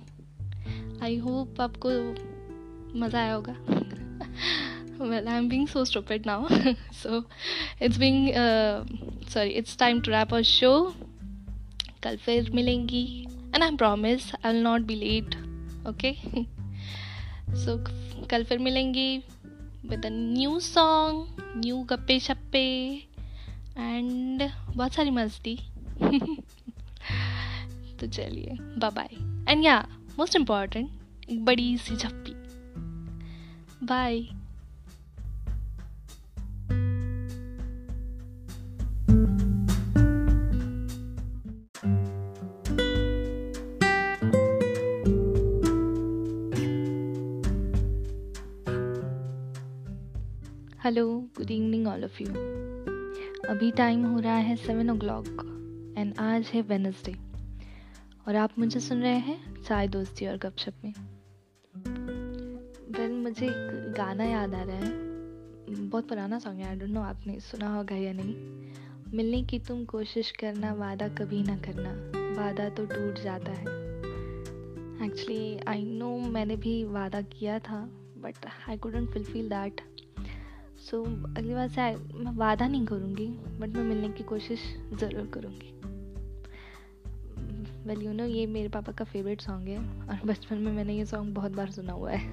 I 1.03 1.17
hope 1.17 1.61
आपको 1.61 1.89
मज़ा 2.99 3.19
आया 3.19 3.33
होगा। 3.33 3.55
well 5.09 5.27
i'm 5.27 5.47
being 5.49 5.67
so 5.67 5.83
stupid 5.83 6.25
now 6.25 6.47
so 6.91 7.23
it's 7.79 7.97
being 7.97 8.35
uh, 8.35 8.85
sorry 9.27 9.55
it's 9.55 9.75
time 9.75 10.01
to 10.01 10.11
wrap 10.11 10.33
our 10.33 10.43
show 10.43 10.77
कल 12.03 12.17
फिर 12.17 12.49
मिलेंगी 12.53 13.03
and 13.55 13.63
I 13.63 13.75
promise 13.75 14.23
I 14.35 14.53
will 14.53 14.63
not 14.63 14.81
be 14.81 14.95
late 14.95 15.35
okay 15.87 16.11
so 17.63 17.77
कल 18.29 18.43
फिर 18.43 18.59
मिलेंगी 18.59 19.23
with 19.85 20.05
a 20.05 20.09
new 20.09 20.59
song, 20.65 21.17
new 21.63 21.79
gappe 21.85 22.19
shappe, 22.19 22.59
and 23.77 24.41
बहुत 24.75 24.93
सारी 24.93 25.09
मस्ती 25.09 25.55
तो 27.99 28.07
चलिए 28.07 28.57
bye 28.77 28.91
bye 28.91 29.07
and 29.51 29.63
yeah 29.65 29.77
most 30.19 30.35
important 30.35 30.89
एक 31.29 31.43
बड़ी 31.45 31.77
सी 31.77 31.95
झप्पी 31.95 32.33
bye 33.85 34.21
hello 50.83 51.19
good 51.19 51.51
evening 51.51 51.87
all 51.87 52.03
of 52.03 52.23
you 52.23 52.27
अभी 53.49 53.71
टाइम 53.71 54.05
हो 54.05 54.19
रहा 54.19 54.35
है 54.35 54.55
सेवन 54.55 54.89
ओ 54.89 54.97
क्लॉक 54.97 55.27
एंड 55.97 56.13
आज 56.19 56.45
है 56.45 56.61
वेनसडे 56.61 57.13
और 58.27 58.35
आप 58.35 58.59
मुझे 58.59 58.79
सुन 58.79 59.01
रहे 59.01 59.17
हैं 59.17 59.61
चाय 59.61 59.87
दोस्ती 59.87 60.27
और 60.27 60.37
गपशप 60.37 60.73
में। 60.85 60.93
वेल 62.99 63.11
मुझे 63.11 63.45
एक 63.45 63.93
गाना 63.97 64.23
याद 64.23 64.53
आ 64.53 64.63
रहा 64.63 64.75
है। 64.75 64.91
बहुत 65.89 66.07
पुराना 66.07 66.39
सॉन्ग 66.39 66.59
है 66.59 66.69
आई 66.69 66.75
डोंट 66.75 66.89
नो 66.89 67.01
आपने 67.01 67.39
सुना 67.39 67.75
होगा 67.75 67.95
या 67.95 68.13
नहीं। 68.13 68.35
मिलने 69.13 69.43
की 69.43 69.59
तुम 69.59 69.85
कोशिश 69.85 70.31
करना, 70.31 70.73
वादा 70.73 71.07
कभी 71.07 71.43
ना 71.43 71.57
करना। 71.57 71.91
वादा 72.41 72.69
तो 72.69 72.85
टूट 72.85 73.23
जाता 73.23 73.51
है। 73.51 73.65
एक्चुअली 75.05 75.59
आई 75.67 75.85
नो 75.85 76.17
मैंने 76.17 76.55
भी 76.55 76.83
वादा 76.83 77.21
किया 77.21 77.59
था 77.59 77.89
but 78.17 78.35
I 78.69 78.77
couldn't 78.77 79.09
fulfill 79.09 79.49
that 79.49 79.81
so 80.83 80.97
so, 80.97 81.37
अगली 81.37 81.53
बार 81.53 81.67
से 81.67 81.81
मैं 82.15 82.35
वादा 82.37 82.67
नहीं 82.67 82.85
करूँगी 82.85 83.27
बट 83.59 83.75
मैं 83.75 83.83
मिलने 83.83 84.09
की 84.09 84.23
कोशिश 84.23 84.59
ज़रूर 84.93 85.27
करूँगी। 85.33 85.69
वेल 87.87 88.01
यू 88.01 88.13
नो 88.13 88.25
ये 88.25 88.45
मेरे 88.47 88.69
पापा 88.69 88.91
का 88.91 89.05
फेवरेट 89.05 89.41
सॉन्ग 89.41 89.67
है 89.67 89.77
और 89.77 90.25
बचपन 90.25 90.57
में 90.57 90.71
मैंने 90.71 90.97
ये 90.97 91.05
सॉन्ग 91.05 91.33
बहुत 91.35 91.51
बार 91.51 91.71
सुना 91.71 91.93
हुआ 91.93 92.11
है। 92.11 92.29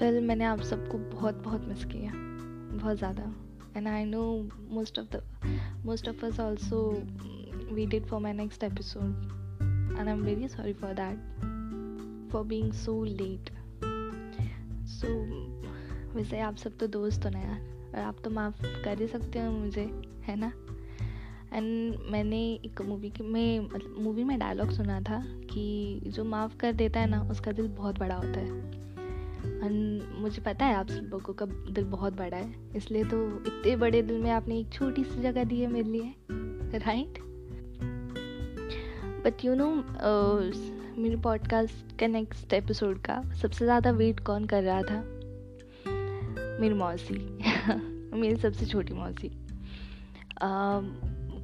वेल 0.00 0.14
well, 0.14 0.28
मैंने 0.28 0.44
आप 0.44 0.60
सबको 0.60 0.98
बहुत 0.98 1.42
बहुत 1.44 1.68
मिस 1.68 1.84
किया 1.84 2.12
बहुत 2.14 2.96
ज़्यादा। 2.98 3.32
And 3.76 3.88
I 3.88 4.04
know 4.04 4.22
most 4.70 4.98
of 4.98 5.06
the 5.16 5.22
most 5.84 6.08
of 6.08 6.24
us 6.26 6.40
also 6.40 6.80
waited 7.74 8.06
for 8.06 8.20
my 8.20 8.32
next 8.32 8.64
episode 8.64 9.04
and 9.98 10.08
I 10.08 10.12
am 10.14 10.22
very 10.22 10.48
sorry 10.48 10.72
for 10.72 10.94
that 11.00 12.30
for 12.32 12.44
being 12.44 12.72
so 12.72 13.04
late 13.04 13.50
so 14.88 15.57
वैसे 16.14 16.40
आप 16.40 16.56
सब 16.56 16.76
तो 16.78 16.86
दोस्त 16.86 17.24
हो 17.24 17.30
ना 17.30 17.38
यार। 17.38 17.60
और 17.94 18.00
आप 18.00 18.16
तो 18.24 18.30
माफ़ 18.30 18.62
कर 18.84 19.00
ही 19.00 19.06
सकते 19.08 19.38
हो 19.38 19.50
मुझे, 19.52 19.90
है 20.24 20.36
ना? 20.36 20.52
एंड 21.52 21.98
मैंने 22.10 22.38
एक 22.54 22.82
मूवी 22.82 23.10
के, 23.10 23.24
में 23.24 23.60
मतलब 23.60 23.96
मूवी 23.98 24.24
में 24.24 24.38
डायलॉग 24.38 24.70
सुना 24.70 25.00
था 25.00 25.22
कि 25.50 26.00
जो 26.06 26.24
माफ़ 26.24 26.56
कर 26.56 26.72
देता 26.72 27.00
है 27.00 27.10
ना, 27.10 27.22
उसका 27.22 27.52
दिल 27.52 27.68
बहुत 27.68 27.98
बड़ा 27.98 28.14
होता 28.14 28.40
है। 28.40 28.76
एंड 29.58 30.02
मुझे 30.18 30.42
पता 30.42 30.66
है 30.66 30.74
आप 30.74 30.88
सब 30.88 31.08
लोगों 31.10 31.34
का 31.34 31.46
दिल 31.46 31.84
बहुत 31.84 32.16
बड़ा 32.16 32.36
है। 32.36 32.72
इसलिए 32.76 33.04
तो 33.04 33.26
इतने 33.46 33.76
बड़े 33.76 34.02
दिल 34.02 34.18
में 34.18 34.30
आपने 34.30 34.58
एक 34.58 34.72
छोटी 34.72 35.04
सी 35.04 35.22
जगह 35.22 35.44
दी 35.44 35.60
है 35.60 35.66
मेरे 35.66 35.90
लिए 35.90 36.78
राइट 36.78 37.18
बट 39.24 39.44
यू 39.44 39.54
नो 39.54 39.70
मेरे 41.02 41.16
पॉडकास्ट 41.16 41.98
का 42.00 42.06
नेक्स्ट 42.06 42.52
एपिसोड 42.52 42.98
का 43.00 43.22
सबसे 43.34 43.64
ज़्यादा 43.64 43.90
वेट 43.90 44.20
कौन 44.20 44.44
कर 44.44 44.62
रहा 44.62 44.82
था? 44.82 45.02
मेरी 46.60 46.74
मौसी। 46.74 47.14
मेरी 48.18 48.36
सबसे 48.36 48.66
छोटी 48.66 48.94
मौसी। 48.94 49.28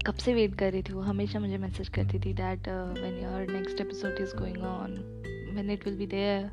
कब 0.06 0.14
से 0.14 0.34
वेट 0.34 0.54
कर 0.54 0.72
रही 0.72 0.82
थी 0.82 0.92
वो? 0.92 1.00
हमेशा 1.00 1.40
मुझे 1.40 1.58
मैसेज 1.58 1.88
करती 1.88 2.18
थी 2.18 2.32
that 2.34 2.68
when 2.68 3.14
your 3.22 3.52
next 3.52 3.80
episode 3.80 4.16
is 4.20 4.36
going 4.36 4.58
on 4.58 4.92
when 5.54 5.70
it 5.70 5.84
will 5.84 5.96
be 5.96 6.06
there 6.06 6.50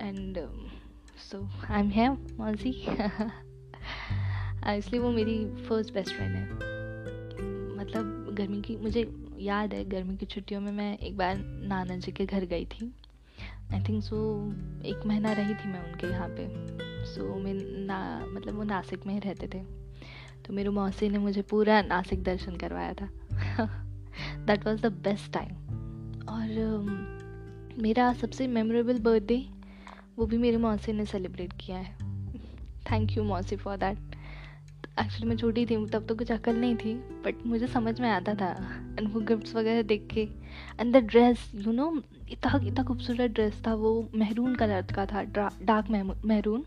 and 0.00 0.38
so 1.30 1.50
I 1.70 1.80
am 1.80 1.88
है 1.88 2.36
मौसी। 2.36 2.70
इसलिए 4.78 5.00
वो 5.00 5.10
मेरी 5.10 5.54
फ़र्स्ट 5.54 5.94
बेस्ट 5.94 6.14
फ्रेंड 6.14 6.36
है। 6.36 6.52
मतलब 7.76 8.30
गर्मी 8.32 8.62
की, 8.62 8.76
मुझे 8.76 9.14
याद 9.38 9.74
है, 9.74 9.84
गर्मी 9.84 10.16
की 10.16 10.26
छुट्टियों 10.26 10.60
में 10.60 10.72
मैं 10.72 10.98
एक 10.98 11.16
बार 11.16 11.36
नाना 11.44 11.96
जी 11.96 12.12
के 12.12 12.26
घर 12.26 12.44
गई 12.44 12.64
थी। 12.64 12.94
आई 13.74 13.84
थिंक 13.84 14.02
सो 14.02 14.48
एक 14.84 15.06
महीना 15.06 15.32
रही 15.32 15.54
थी 15.54 15.68
मैं 15.68 15.92
उनके 15.92 16.06
यहाँ 16.06 16.28
पे। 16.28 16.85
सो 17.06 17.34
मैं 17.34 17.54
ना 17.86 17.98
मतलब 18.26 18.54
वो 18.54 18.62
नासिक 18.64 19.06
में 19.06 19.12
ही 19.14 19.20
रहते 19.20 19.46
थे। 19.48 19.62
तो 20.44 20.52
मेरे 20.52 20.68
मौसी 20.68 21.08
ने 21.08 21.18
मुझे 21.18 21.42
पूरा 21.42 21.80
नासिक 21.82 22.22
दर्शन 22.22 22.56
करवाया 22.56 22.92
था। 22.92 23.08
That 24.46 24.66
was 24.66 24.80
the 24.82 24.92
best 25.04 25.32
time 25.32 25.54
और 26.28 26.46
um, 26.66 27.82
मेरा 27.82 28.12
सबसे 28.12 28.46
मेमोरेबल 28.46 28.98
बर्थडे 28.98 29.44
वो 30.18 30.26
भी 30.26 30.38
मेरी 30.38 30.56
मौसी 30.56 30.92
ने 30.92 31.04
सेलिब्रेट 31.06 31.52
किया 31.60 31.78
है। 31.78 31.94
थैंक 32.90 33.16
यू 33.16 33.22
मौसी 33.24 33.56
फॉर 33.56 33.76
दैट 33.76 34.14
एक्चुअली 35.00 35.26
मैं 35.28 35.36
छोटी 35.36 35.64
थी 35.66 35.76
तब 35.86 36.06
तो 36.06 36.14
कुछ 36.14 36.30
अकल 36.32 36.56
नहीं 36.56 36.76
थी 36.76 36.94
बट 37.24 37.46
मुझे 37.46 37.66
समझ 37.66 38.00
में 38.00 38.08
आता 38.10 38.34
था। 38.34 38.50
एंड 38.98 39.12
वो 39.12 39.20
गिफ्ट्स 39.20 39.54
वगैरह 39.54 39.82
देख 39.82 40.08
के 40.12 40.28
and 40.80 40.96
the 40.96 41.04
dress 41.06 41.50
you 41.54 41.72
know 41.72 41.90
इतना 42.30 42.60
इतना 42.62 42.82
खूबसूरत 42.82 43.30
ड्रेस 43.30 43.62
था, 43.66 43.74
वो 43.74 44.08
मेहरून 44.14 44.54
कलर 44.54 44.82
का 44.82 45.06
था 45.06 45.22
डार्क 45.62 46.20
मेहरून 46.24 46.62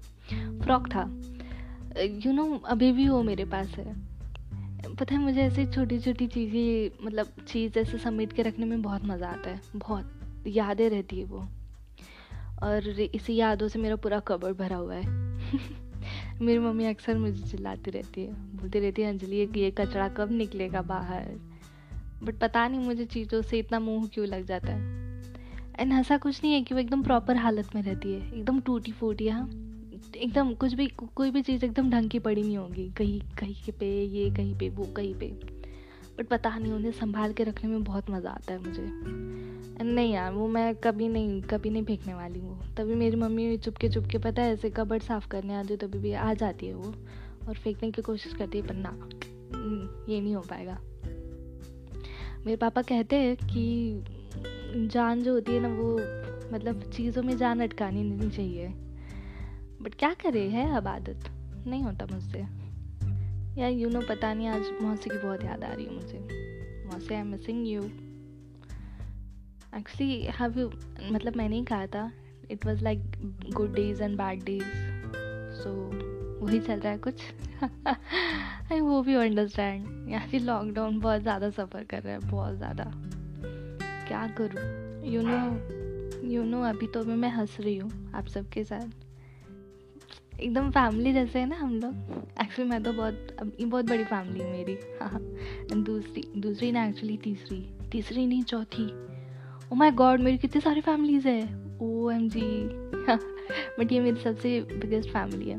फ्रॉक 0.61 0.87
था। 0.87 1.21
यू 2.25 2.33
नो 2.33 2.57
अभी 2.57 2.91
भी 2.91 3.09
वो 3.09 3.23
मेरे 3.23 3.45
पास 3.45 3.67
है। 3.67 4.09
पता 4.95 5.15
है, 5.15 5.21
मुझे 5.21 5.41
ऐसी 5.41 5.65
छोटी 5.65 5.99
छोटी 5.99 6.27
चीज़ें 6.27 7.05
मतलब 7.05 7.27
चीज़ 7.47 7.79
ऐसे 7.79 7.97
समेट 7.97 8.33
के 8.33 8.41
रखने 8.41 8.65
में 8.65 8.81
बहुत 8.81 9.05
मज़ा 9.05 9.27
आता 9.27 9.49
है। 9.49 9.61
बहुत 9.75 10.11
यादें 10.47 10.89
रहती 10.89 11.19
है 11.19 11.25
वो। 11.25 11.47
और 12.63 12.89
इसी 12.89 13.35
यादों 13.35 13.67
से 13.67 13.79
मेरा 13.79 13.95
पूरा 13.95 14.19
कबर 14.19 14.53
भरा 14.53 14.75
हुआ 14.75 14.95
है। 14.95 15.03
मेरी 16.41 16.59
मम्मी 16.59 16.85
अक्सर 16.85 17.17
मुझे 17.17 17.47
चिल्लाती 17.47 17.91
रहती 17.91 18.25
है। 18.25 18.33
बोलती 18.33 18.79
रहती 18.79 19.01
है, 19.01 19.09
अंजलि 19.09 19.47
कि 19.47 19.59
ये 19.59 19.71
कचरा 19.71 20.09
कब 20.09 20.31
निकलेगा 20.31 20.81
बाहर? 20.81 21.25
बट 22.23 22.35
पता 22.39 22.67
नहीं, 22.67 22.79
मुझे 22.79 23.05
चीज़ों 23.05 23.41
से 23.41 23.59
इतना 23.59 23.79
मुँह 23.79 24.07
क्यों 24.07 24.27
लग 24.27 24.45
जाता 24.45 24.67
है। 24.67 25.08
एंड 25.79 25.93
ऐसा 25.93 26.17
कुछ 26.17 26.43
नहीं 26.43 26.53
है 26.53 26.61
कि 26.61 26.73
वो 26.73 26.79
एकदम 26.79 27.03
प्रॉपर 27.03 27.35
हालत 27.35 27.75
में 27.75 27.81
रहती 27.81 28.13
है। 28.13 28.33
एकदम 28.33 28.59
टूटी 28.59 28.91
फूटी 28.91 29.27
हाँ। 29.27 29.49
एकदम 30.17 30.53
कुछ 30.53 30.73
भी 30.73 30.87
कोई 30.87 31.31
भी 31.31 31.41
चीज़ 31.41 31.65
एकदम 31.65 31.89
ढंग 31.89 32.09
की 32.09 32.19
पड़ी 32.19 32.43
नहीं 32.43 32.57
होगी। 32.57 32.91
कहीं 32.97 33.21
कहीं 33.21 33.71
पे, 33.71 34.03
ये 34.03 34.29
कहीं 34.29 34.55
पे, 34.55 34.69
वो 34.69 34.85
कहीं 34.85 35.15
पे। 35.15 35.27
बट 36.19 36.27
पता 36.27 36.57
नहीं, 36.57 36.71
उन्हें 36.71 36.91
संभाल 36.91 37.33
के 37.33 37.43
रखने 37.43 37.69
में 37.69 37.83
बहुत 37.83 38.09
मज़ा 38.09 38.29
आता 38.29 38.53
है 38.53 38.59
मुझे। 38.59 38.89
नहीं 39.83 40.13
यार, 40.13 40.33
वो 40.33 40.47
मैं 40.47 40.75
कभी 40.75 41.07
नहीं 41.07 41.41
कभी 41.41 41.69
नहीं 41.69 41.83
फेंकने 41.83 42.13
वाली 42.13 42.39
हूँ। 42.39 42.75
तभी 42.75 42.95
मेरी 42.95 43.15
मम्मी 43.15 43.57
चुपके 43.57 43.89
चुपके, 43.89 44.17
पता 44.17 44.41
है, 44.41 44.53
ऐसे 44.53 44.69
कबर्ड 44.69 45.03
साफ़ 45.03 45.27
करने 45.27 45.55
आती 45.55 45.69
है, 45.69 45.77
तभी 45.77 45.99
भी 45.99 46.13
आ 46.13 46.33
जाती 46.33 46.67
है 46.67 46.73
वो। 46.73 46.95
और 47.47 47.53
फेंकने 47.53 47.91
की 47.91 48.01
कोशिश 48.01 48.33
करती 48.33 48.57
है, 48.57 48.67
पर 48.67 48.73
ना 48.73 49.09
ये 50.13 50.21
नहीं 50.21 50.35
हो 50.35 50.41
पाएगा। 50.41 50.81
मेरे 52.45 52.55
पापा 52.55 52.81
कहते 52.81 53.15
हैं 53.15 53.35
कि 53.35 53.93
जान 54.69 55.21
जो 55.23 55.33
होती 55.33 55.53
है 55.53 55.59
ना 55.59 55.67
वो 55.69 55.95
मतलब 56.53 56.81
चीज़ों 56.93 57.23
में 57.23 57.35
जान 57.37 57.59
अटकानी 57.61 58.03
नहीं 58.03 58.29
चाहिए। 58.29 58.67
बट 59.81 59.95
क्या 59.95 60.13
करे, 60.23 60.47
है 60.49 60.75
अब 60.77 60.87
आदत? 60.87 61.29
नहीं 61.67 61.83
होता 61.83 62.05
मुझसे। 62.11 62.39
यार 63.61 63.71
यू 63.71 63.89
नो 63.89 64.01
पता 64.09 64.33
नहीं 64.33 64.47
आज 64.47 64.71
मौसी 64.81 65.09
की 65.09 65.17
बहुत 65.17 65.43
याद 65.43 65.63
आ 65.63 65.73
रही 65.73 65.85
है 65.85 65.93
मुझे। 65.93 66.19
मौसी 66.87 67.13
I 67.13 67.19
am 67.19 67.27
missing 67.27 67.67
you 67.67 67.81
actually 69.77 70.21
have 70.39 70.59
you 70.59 70.69
मतलब 71.11 71.35
मैंने 71.37 71.55
ही 71.55 71.63
कहा 71.65 71.87
था 71.87 72.11
it 72.51 72.65
was 72.65 72.83
like 72.83 73.01
good 73.53 73.73
days 73.75 74.03
and 74.03 74.17
bad 74.17 74.43
days 74.43 74.63
so 75.61 75.73
वही 76.41 76.59
चल 76.59 76.79
रहा 76.79 76.91
है 76.91 76.97
कुछ। 76.97 77.21
आई 78.71 78.79
वो 78.79 79.01
भी 79.03 79.13
अंडरस्टैंड 79.15 80.09
यहाँ 80.09 80.27
भी 80.29 80.39
लॉकडाउन 80.39 80.99
बहुत 80.99 81.21
ज़्यादा 81.21 81.49
सफ़र 81.49 81.83
कर 81.83 82.01
रहा 82.01 82.13
है, 82.13 82.19
बहुत 82.21 82.55
ज़्यादा। 82.57 82.91
क्या 84.09 84.27
करूँ? 84.27 85.11
यू 85.11 85.21
नो 85.25 85.39
यू 86.27 86.43
नो 86.43 86.61
अभी 86.61 86.87
तो 86.87 87.03
मैं 87.05 87.15
मैं 87.15 87.29
हंस 87.29 87.57
रही 87.59 87.77
हूँ 87.77 88.11
आप 88.15 88.27
सबके 88.27 88.63
साथ। 88.63 88.87
एकदम 90.39 90.71
फैमिली 90.71 91.13
जैसे 91.13 91.39
है 91.39 91.45
ना 91.45 91.55
हम 91.55 91.75
लोग। 91.75 91.95
एक्चुअली 92.41 92.71
मैं 92.71 92.83
तो 92.83 92.93
बहुत 92.93 93.37
बहुत 93.61 93.85
बड़ी 93.85 94.03
फैमिली 94.03 94.39
है 94.39 94.51
मेरी। 94.51 94.77
हाँ 95.01 95.19
दूसरी 95.83 96.23
दूसरी 96.37 96.71
ना 96.71 96.85
एक्चुअली 96.85 97.17
तीसरी। 97.17 97.73
तीसरी 97.91 98.27
नहीं, 98.27 98.43
चौथी। 98.43 98.91
ओ 99.71 99.75
माय 99.75 99.91
गॉड 99.91 100.19
मेरी 100.19 100.37
कितनी 100.37 100.61
सारी 100.61 100.81
फैमिलीज़ 100.81 101.27
है। 101.27 101.43
ओ 101.81 102.11
एम 102.11 102.29
जी 102.29 102.69
बट 103.79 103.91
ये 103.91 103.99
मेरी 103.99 104.21
सबसे 104.21 104.61
बिगेस्ट 104.61 105.09
फैमिली 105.09 105.49
है। 105.49 105.57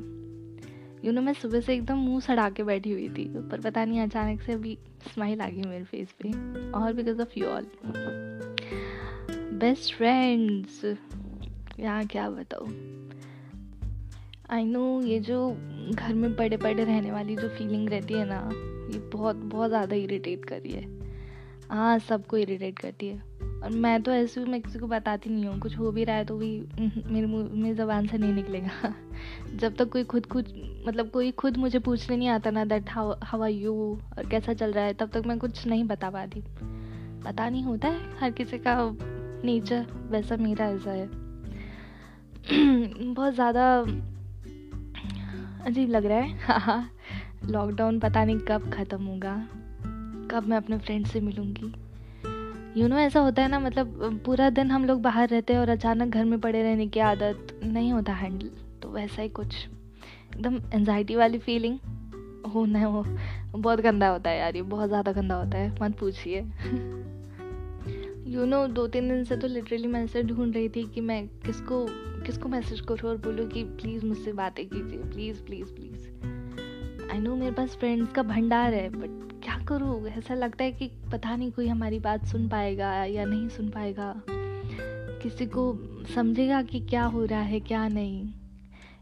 यू 1.05 1.13
नो 1.13 1.21
मैं 1.21 1.33
सुबह 1.33 1.61
से 1.61 1.75
एकदम 1.75 1.97
मुँह 1.97 2.21
सड़ा 2.21 2.51
के 2.51 2.63
बैठी 2.63 2.93
हुई 2.93 3.09
थी, 3.09 3.25
पर 3.25 3.61
पता 3.61 3.85
नहीं 3.85 4.01
अचानक 4.01 4.41
से 4.41 4.53
अभी 4.53 4.79
स्माइल 5.15 5.41
आ 5.41 5.49
गई 5.49 5.63
मेरे 5.63 5.85
फेस 5.85 6.13
पे। 6.13 6.29
और 6.71 6.93
because 6.93 7.21
of 7.21 7.39
you 7.39 7.47
all 7.47 7.67
best 9.61 9.95
friends 9.95 10.85
यहाँ 11.81 12.05
क्या 12.07 12.29
बताओ 12.31 12.67
आई 14.51 14.65
नो 14.65 15.01
ये 15.03 15.19
जो 15.21 15.51
घर 15.95 16.15
में 16.15 16.35
पड़े 16.37 16.57
पड़े 16.57 16.85
रहने 16.85 17.11
वाली 17.13 17.37
जो 17.37 17.49
फीलिंग 17.49 17.89
रहती 17.89 18.15
है 18.15 18.25
ना, 18.25 18.39
ये 18.93 18.99
बहुत 19.13 19.37
बहुत 19.37 19.69
ज़्यादा 19.69 19.97
इरिटेट 19.97 20.45
करी 20.45 20.73
है। 20.73 20.85
हाँ 21.71 21.99
सबको 21.99 22.37
इरिटेट 22.37 22.79
करती 22.79 23.07
है। 23.07 23.19
और 23.63 23.71
मैं 23.71 24.03
तो 24.03 24.13
ऐसे 24.13 24.45
भी 24.45 24.51
मैं 24.51 24.61
किसी 24.63 24.79
को 24.79 24.87
बताती 24.87 25.31
नहीं 25.31 25.45
हूँ, 25.45 25.59
कुछ 25.61 25.79
हो 25.79 25.91
भी 25.93 26.05
रहा 26.05 26.17
है 26.17 26.25
तो 26.25 26.37
भी 26.39 26.51
मेरे 27.07 27.27
मुँह 27.27 27.53
में 27.53 27.75
ज़बान 27.75 28.07
से 28.07 28.19
नहीं 28.19 28.33
निकलेगा। 28.33 28.95
जब 29.55 29.77
तक 29.77 29.89
कोई 29.89 30.05
खुद 30.05 30.27
खुद 30.27 30.53
मतलब 30.89 31.11
कोई 31.11 31.31
खुद 31.31 31.57
मुझे 31.57 31.79
पूछने 31.79 32.17
नहीं 32.17 32.29
आता 32.29 32.51
ना 32.51 32.65
that 32.65 32.91
how 32.91 33.15
how 33.23 33.43
are 33.43 33.51
you 33.51 33.75
और 34.19 34.29
कैसा 34.31 34.55
चल 34.55 34.73
रहा 34.73 34.85
है, 34.85 34.95
तब 34.95 35.11
तक 35.11 35.27
मैं 35.27 35.39
कुछ 35.39 35.67
नहीं 35.67 35.85
बता 35.85 36.11
पाती। 36.11 36.45
पता 37.25 37.49
नहीं 37.49 37.65
होता 37.65 37.89
है 37.89 38.19
हर 38.19 38.31
किसी 38.31 38.59
का 38.59 38.75
नेचर 39.45 39.87
वैसा 40.11 40.37
मेरा 40.37 40.67
ऐसा 40.67 40.91
है। 40.91 41.09
बहुत 43.05 43.35
ज़्यादा 43.35 43.67
अजीब 45.67 45.89
लग 45.89 46.07
रहा 46.07 46.19
है। 46.19 46.39
हाँ 46.39 46.59
हाँ। 46.61 46.91
लॉकडाउन 47.45 47.99
पता 48.01 48.25
नहीं 48.25 48.39
कब 48.39 48.71
ख़त्म 48.73 49.05
होगा। 49.05 49.35
कब 50.31 50.47
मैं 50.49 50.57
अपने 50.57 50.79
फ्रेंड 50.79 51.07
से 51.07 51.21
मिलूँगी। 51.21 51.73
यू 52.77 52.89
नो 52.89 52.99
ऐसा 52.99 53.21
होता 53.21 53.43
है 53.43 53.49
ना 53.49 53.59
मतलब 53.59 54.21
पूरा 54.27 54.49
दिन 54.51 54.71
हम 54.71 54.85
लोग 54.85 55.01
बाहर 55.03 55.29
रहते 55.29 55.53
हैं 55.53 55.61
और 55.61 55.69
अचानक 55.69 56.15
घर 56.15 56.25
में 56.25 56.39
पड़े 56.41 56.63
रहने 56.63 56.87
की 56.87 57.01
आदत 57.01 57.61
नहीं 57.65 57.93
होता 57.93 58.13
हैंडल 58.13 58.51
तो 58.83 58.89
वैसा 58.89 59.23
ही 59.23 59.29
कुछ। 59.29 59.55
एकदम 59.57 60.61
एनजाइटी 60.75 61.17
वाली 61.17 61.39
फीलिंग 61.39 61.79
हो 62.55 62.65
ना 62.67 62.85
हो 62.85 63.05
बहुत 63.53 63.81
गंदा 63.81 64.09
होता 64.09 64.31
है 64.31 64.39
यार, 64.39 64.57
ये 64.57 64.63
बहुत 64.63 64.89
ज़्यादा 64.89 65.13
गंदा 65.13 65.35
होता 65.35 65.59
है। 65.59 65.75
मत 65.83 65.99
पूछिए। 65.99 66.41
यू 68.31 68.45
नो 68.45 68.67
दो 68.67 68.87
तीन 68.87 69.09
दिन 69.09 69.25
से 69.25 69.37
तो 69.37 69.47
लिटरली 69.47 69.87
मैं 69.87 70.05
ऐसे 70.05 70.23
ढूंढ 70.23 70.55
रही 70.55 70.69
थी 70.69 70.83
कि 70.87 71.01
मैं 71.01 71.29
किसको 71.29 71.87
किसको 72.27 72.49
मैसेज 72.49 72.81
करूँ 72.81 73.11
और 73.11 73.17
बोलूँ 73.17 73.47
कि 73.47 73.65
प्लीज़ 73.65 74.05
मुझसे 74.07 74.33
बातें 74.33 74.67
कीजिए 74.69 74.99
please 74.99 75.43
please 75.43 75.73
please 75.73 77.13
I 77.13 77.19
know 77.19 77.37
मेरे 77.37 77.53
पास 77.53 77.77
फ्रेंड्स 77.77 78.13
का 78.13 78.23
भंडार 78.23 78.75
है 78.75 78.89
बट 78.89 79.43
क्या 79.43 79.59
करूँ? 79.69 80.09
ऐसा 80.09 80.35
लगता 80.35 80.65
है 80.65 80.73
कि 80.73 80.91
पता 81.13 81.37
नहीं 81.37 81.51
कोई 81.51 81.69
हमारी 81.69 81.99
बात 81.99 82.25
सुन 82.25 82.49
पाएगा 82.49 83.05
या 83.05 83.25
नहीं 83.25 83.49
सुन 83.49 83.69
पाएगा। 83.69 84.23
किसी 85.23 85.47
को 85.47 85.79
समझेगा 86.15 86.63
कि 86.63 86.81
क्या 86.81 87.05
हो 87.05 87.25
रहा 87.25 87.41
है, 87.41 87.61
क्या 87.61 87.89
नहीं। 87.89 88.33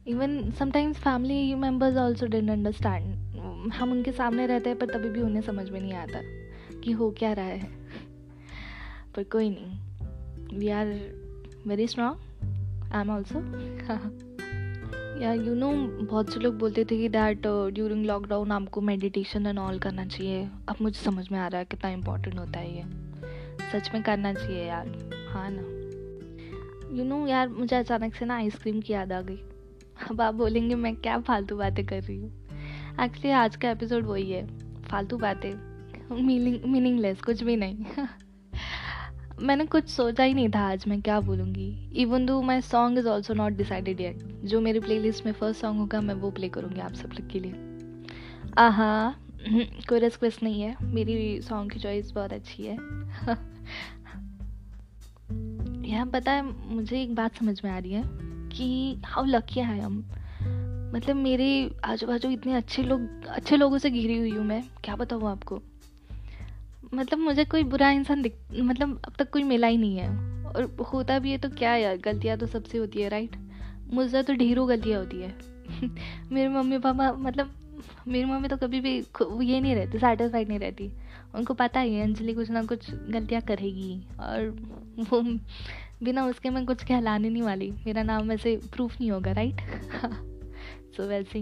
Even 0.06 0.50
sometimes 0.50 0.96
family 0.96 1.54
members 1.54 1.96
also 1.96 2.26
don't 2.26 2.50
understand 2.50 3.14
हम 3.72 3.92
उनके 3.92 4.12
सामने 4.12 4.46
रहते 4.46 4.70
हैं, 4.70 4.78
पर 4.78 4.86
तभी 4.86 5.10
भी 5.10 5.20
उन्हें 5.20 5.42
समझ 5.42 5.70
में 5.70 5.80
नहीं 5.80 5.94
आता 5.94 6.20
कि 6.80 6.92
हो 6.92 7.10
क्या 7.10 7.32
रहा 7.32 7.44
है। 7.44 7.77
पर 9.18 9.24
कोई 9.24 9.50
नहीं 9.50 10.58
we 10.58 10.68
are 10.68 10.86
very 11.66 11.86
strong 11.86 12.92
I 12.92 13.00
am 13.00 13.10
also 13.10 13.38
yeah 15.20 15.32
you 15.32 15.54
know 15.54 15.72
बहुत 16.04 16.34
से 16.34 16.40
लोग 16.40 16.58
बोलते 16.58 16.84
थे 16.84 16.98
कि 16.98 17.08
दैट 17.08 17.46
ड्यूरिंग 17.46 18.06
लॉकडाउन 18.06 18.52
आपको 18.52 18.80
मेडिटेशन 18.80 19.46
एंड 19.46 19.58
ऑल 19.58 19.78
करना 19.78 20.04
चाहिए। 20.04 20.48
अब 20.68 20.76
मुझे 20.82 21.00
समझ 21.00 21.30
में 21.32 21.38
आ 21.38 21.48
रहा 21.48 21.58
है 21.58 21.64
कितना 21.64 21.90
इम्पोर्टेंट 21.90 22.38
होता 22.38 22.58
है 22.58 22.76
ये। 22.76 22.84
सच 23.72 23.90
में 23.94 24.02
करना 24.02 24.32
चाहिए 24.34 24.64
यार। 24.64 24.88
हाँ 25.30 25.48
ना। 25.50 25.62
यू 26.96 26.98
you 26.98 27.06
नो 27.06 27.16
know, 27.16 27.28
यार 27.28 27.48
मुझे 27.48 27.76
अचानक 27.76 28.14
से 28.14 28.24
ना 28.24 28.36
आइसक्रीम 28.36 28.80
की 28.80 28.92
याद 28.92 29.12
आ 29.12 29.20
गई। 29.20 29.40
अब 30.10 30.20
आप 30.20 30.34
बोलेंगे 30.34 30.74
मैं 30.74 30.96
क्या 30.96 31.18
फालतू 31.18 31.56
बातें 31.56 31.86
कर 31.86 32.02
रही 32.02 32.18
हूँ। 32.18 32.48
एक्चुअली 33.00 33.30
आज 33.30 33.56
का 33.56 33.70
एपिसोड 33.70 34.06
वही 34.06 34.30
है। 34.30 34.46
फालतू 34.82 35.16
बातें। 35.16 35.52
मीनिंग 36.26 36.64
मीनिंगलेस 36.64 37.20
कुछ 37.20 37.42
भी 37.42 37.56
नहीं। 37.56 37.84
मैंने 39.40 39.66
कुछ 39.66 39.88
सोचा 39.88 40.24
ही 40.24 40.34
नहीं 40.34 40.48
था 40.48 40.68
आज 40.68 40.84
मैं 40.88 41.02
क्या 41.02 41.20
बोलूँगी। 41.20 41.90
Even 41.92 42.26
though 42.26 42.42
my 42.42 42.60
song 42.60 42.98
is 42.98 43.08
also 43.08 43.34
not 43.34 43.52
decided 43.52 44.00
yet 44.00 44.40
जो 44.44 44.60
मेरे 44.60 44.80
प्ले 44.80 44.98
लिस्ट 44.98 45.26
में 45.26 45.32
फ़र्स्ट 45.32 45.60
सॉन्ग 45.60 45.80
होगा, 45.80 46.00
मैं 46.00 46.14
वो 46.14 46.30
प्ले 46.30 46.48
करूँगी 46.48 46.80
आप 46.80 46.94
सब 46.94 47.08
लोग 47.08 47.30
के 47.30 47.40
लिए। 47.40 47.54
आहा, 48.58 49.14
कोई 49.88 49.98
रिस्क 49.98 50.42
नहीं 50.42 50.62
है। 50.62 50.76
मेरी 50.82 51.42
सॉन्ग 51.42 51.72
की 51.72 51.78
चॉइस 51.78 52.10
बहुत 52.10 52.32
अच्छी 52.32 52.62
है। 52.62 52.74
यह 55.88 56.04
पता 56.04 56.32
है, 56.32 56.74
मुझे 56.74 57.02
एक 57.02 57.14
बात 57.14 57.36
समझ 57.36 57.60
में 57.64 57.70
आ 57.70 57.78
रही 57.78 57.92
है 57.92 58.04
कि 58.48 59.00
हाउ 59.06 59.24
लकी 59.24 59.60
है 59.60 59.80
हम 59.80 60.10
मतलब 60.94 61.16
मेरे 61.16 61.76
आजू 61.84 62.06
बाजू 62.06 62.30
इतने 62.30 62.54
अच्छे 62.54 62.82
लोग, 62.82 63.26
अच्छे 63.26 63.56
लोगों 63.56 63.78
से 63.78 63.90
घिरी 63.90 64.18
हुई 64.18 64.30
हूँ 64.30 64.44
मैं। 64.44 64.64
क्या 64.84 64.96
बताऊँ 64.96 65.30
आपको? 65.30 65.62
मतलब 66.94 67.18
मुझे 67.18 67.44
कोई 67.44 67.64
बुरा 67.64 67.90
इंसान 67.90 68.22
दिख 68.22 68.36
मतलब 68.54 69.00
अब 69.04 69.12
तक 69.18 69.30
कोई 69.30 69.42
मिला 69.42 69.66
ही 69.66 69.76
नहीं 69.76 69.96
है। 69.96 70.08
और 70.46 70.64
होता 70.92 71.18
भी 71.18 71.30
है 71.30 71.38
तो 71.38 71.48
क्या 71.48 71.74
यार, 71.76 71.96
गलतियाँ 71.96 72.36
तो 72.38 72.46
सबसे 72.46 72.78
होती 72.78 73.02
है 73.02 73.08
राइट 73.08 73.36
मुझसे 73.92 74.22
तो 74.22 74.34
ढेरों 74.34 74.68
गलतियाँ 74.68 75.00
होती 75.00 75.16
है। 75.16 75.34
मेरे 76.32 76.48
मम्मी 76.48 76.78
पापा 76.78 77.12
मतलब 77.12 77.50
मेरी 78.08 78.24
मम्मी 78.24 78.48
तो 78.48 78.56
कभी 78.56 78.80
भी 78.80 78.96
ये 79.44 79.60
नहीं 79.60 79.74
रहती 79.74 79.98
सेटिस्फाइड 79.98 80.48
नहीं 80.48 80.58
रहती। 80.58 80.90
उनको 81.34 81.54
पता 81.54 81.80
ही 81.80 81.94
है, 81.94 82.02
अंजलि 82.02 82.34
कुछ 82.34 82.50
ना 82.50 82.64
कुछ 82.64 82.90
गलतियाँ 82.90 83.42
करेगी। 83.42 84.00
और 84.20 84.48
वो 85.10 85.20
बिना 86.02 86.24
उसके 86.26 86.50
मैं 86.50 86.64
कुछ 86.66 86.84
कहलाने 86.84 87.30
नहीं 87.30 87.42
वाली। 87.42 87.70
मेरा 87.86 88.02
नाम 88.02 88.28
वैसे 88.28 88.56
प्रूफ 88.74 89.00
नहीं 89.00 89.10
होगा 89.10 89.32
राइट 89.32 89.60
सो 90.96 91.06
वैसे 91.08 91.40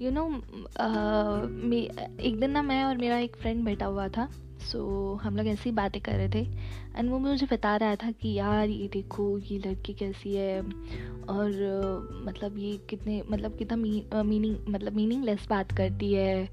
यू 0.00 0.10
नो 0.10 0.22
uh, 0.26 2.20
एक 2.20 2.40
दिन 2.40 2.50
ना 2.50 2.62
मैं 2.62 2.84
और 2.84 2.96
मेरा 2.96 3.18
एक 3.18 3.36
फ्रेंड 3.36 3.64
बैठा 3.64 3.86
हुआ 3.86 4.08
था 4.08 4.28
सो 4.60 5.14
so, 5.16 5.24
हम 5.24 5.36
लोग 5.36 5.46
ऐसी 5.46 5.70
बातें 5.70 6.00
कर 6.00 6.12
रहे 6.12 6.28
थे 6.28 6.48
एंड 6.96 7.10
वो 7.10 7.18
मुझे 7.18 7.46
बता 7.52 7.76
रहा 7.76 7.94
था 7.94 8.10
कि 8.10 8.32
यार 8.34 8.68
ये 8.68 8.88
देखो 8.88 9.38
ये 9.38 9.58
लड़की 9.58 9.94
कैसी 9.94 10.34
है 10.34 10.60
और 10.60 11.50
uh, 11.50 12.26
मतलब 12.26 12.58
ये 12.58 12.76
कितने 12.90 13.22
मतलब 13.30 13.56
कितना 13.56 13.76
मीनिंग 13.76 14.56
uh, 14.56 14.68
मतलब 14.68 14.92
मीनिंगलेस 14.92 15.46
बात 15.50 15.72
करती 15.72 16.12
है 16.12 16.48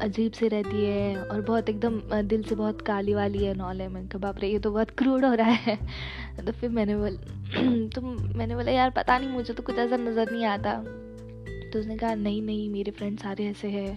अजीब 0.00 0.32
से 0.32 0.48
रहती 0.48 0.84
है 0.84 1.22
और 1.22 1.40
बहुत 1.40 1.68
एकदम 1.68 2.22
दिल 2.22 2.42
से 2.42 2.54
बहुत 2.54 2.80
काली 2.80 3.14
वाली 3.14 3.44
है 3.44 3.54
नॉल 3.54 3.80
है। 3.80 3.88
मैंने 3.88 4.08
कहा 4.08 4.18
बाप 4.18 4.36
रे 4.38 4.48
ये 4.48 4.58
तो 4.58 4.70
बहुत 4.70 4.90
क्रूड 4.90 5.24
हो 5.24 5.34
रहा 5.34 5.50
है। 5.50 5.76
तो 6.46 6.52
फिर 6.52 6.70
मैंने 6.70 6.96
बोल 6.96 7.16
तो 7.94 8.00
मैंने 8.38 8.54
बोला 8.54 8.72
यार 8.72 8.90
पता 8.90 9.18
नहीं 9.18 9.28
मुझे 9.28 9.54
तो 9.54 9.62
कुछ 9.62 9.76
ऐसा 9.76 9.96
नज़र 9.96 10.32
नहीं 10.32 10.44
आता। 10.44 10.84
तो 11.72 11.78
उसने 11.78 11.96
कहा 11.96 12.14
नहीं 12.14 12.42
नहीं 12.42 12.68
मेरे 12.70 12.90
फ्रेंड 12.90 13.18
सारे 13.18 13.46
ऐसे 13.46 13.68
हैं। 13.68 13.96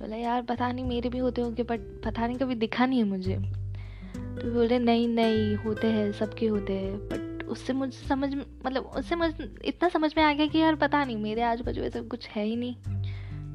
बोला 0.00 0.16
यार 0.16 0.42
पता 0.42 0.72
नहीं 0.72 0.84
मेरे 0.84 1.08
भी 1.08 1.18
होते 1.18 1.42
होंगे 1.42 1.62
बट 1.62 1.80
पता 2.04 2.26
नहीं 2.26 2.36
कभी 2.36 2.54
दिखा 2.54 2.86
नहीं 2.86 2.98
है 2.98 3.04
मुझे। 3.04 3.36
तो 3.36 4.52
बोले 4.52 4.78
नहीं 4.78 5.08
नहीं 5.08 5.54
होते 5.56 5.86
हैं 5.86 6.12
सबके 6.12 6.46
होते 6.46 6.72
हैं 6.72 6.96
बट 7.08 7.44
उससे 7.48 7.72
मुझे 7.72 8.06
समझ 8.08 8.34
मतलब 8.34 8.84
उससे 8.96 9.16
मुझ 9.16 9.32
इतना 9.64 9.88
समझ 9.88 10.12
में 10.16 10.24
आ 10.24 10.32
गया 10.32 10.46
कि 10.46 10.58
यार 10.58 10.74
पता 10.74 11.04
नहीं 11.04 11.16
मेरे 11.16 11.42
आजू 11.42 11.64
बाजू 11.64 11.82
ऐसा 11.82 12.02
कुछ 12.02 12.28
है 12.28 12.44
ही 12.44 12.56
नहीं। 12.56 12.76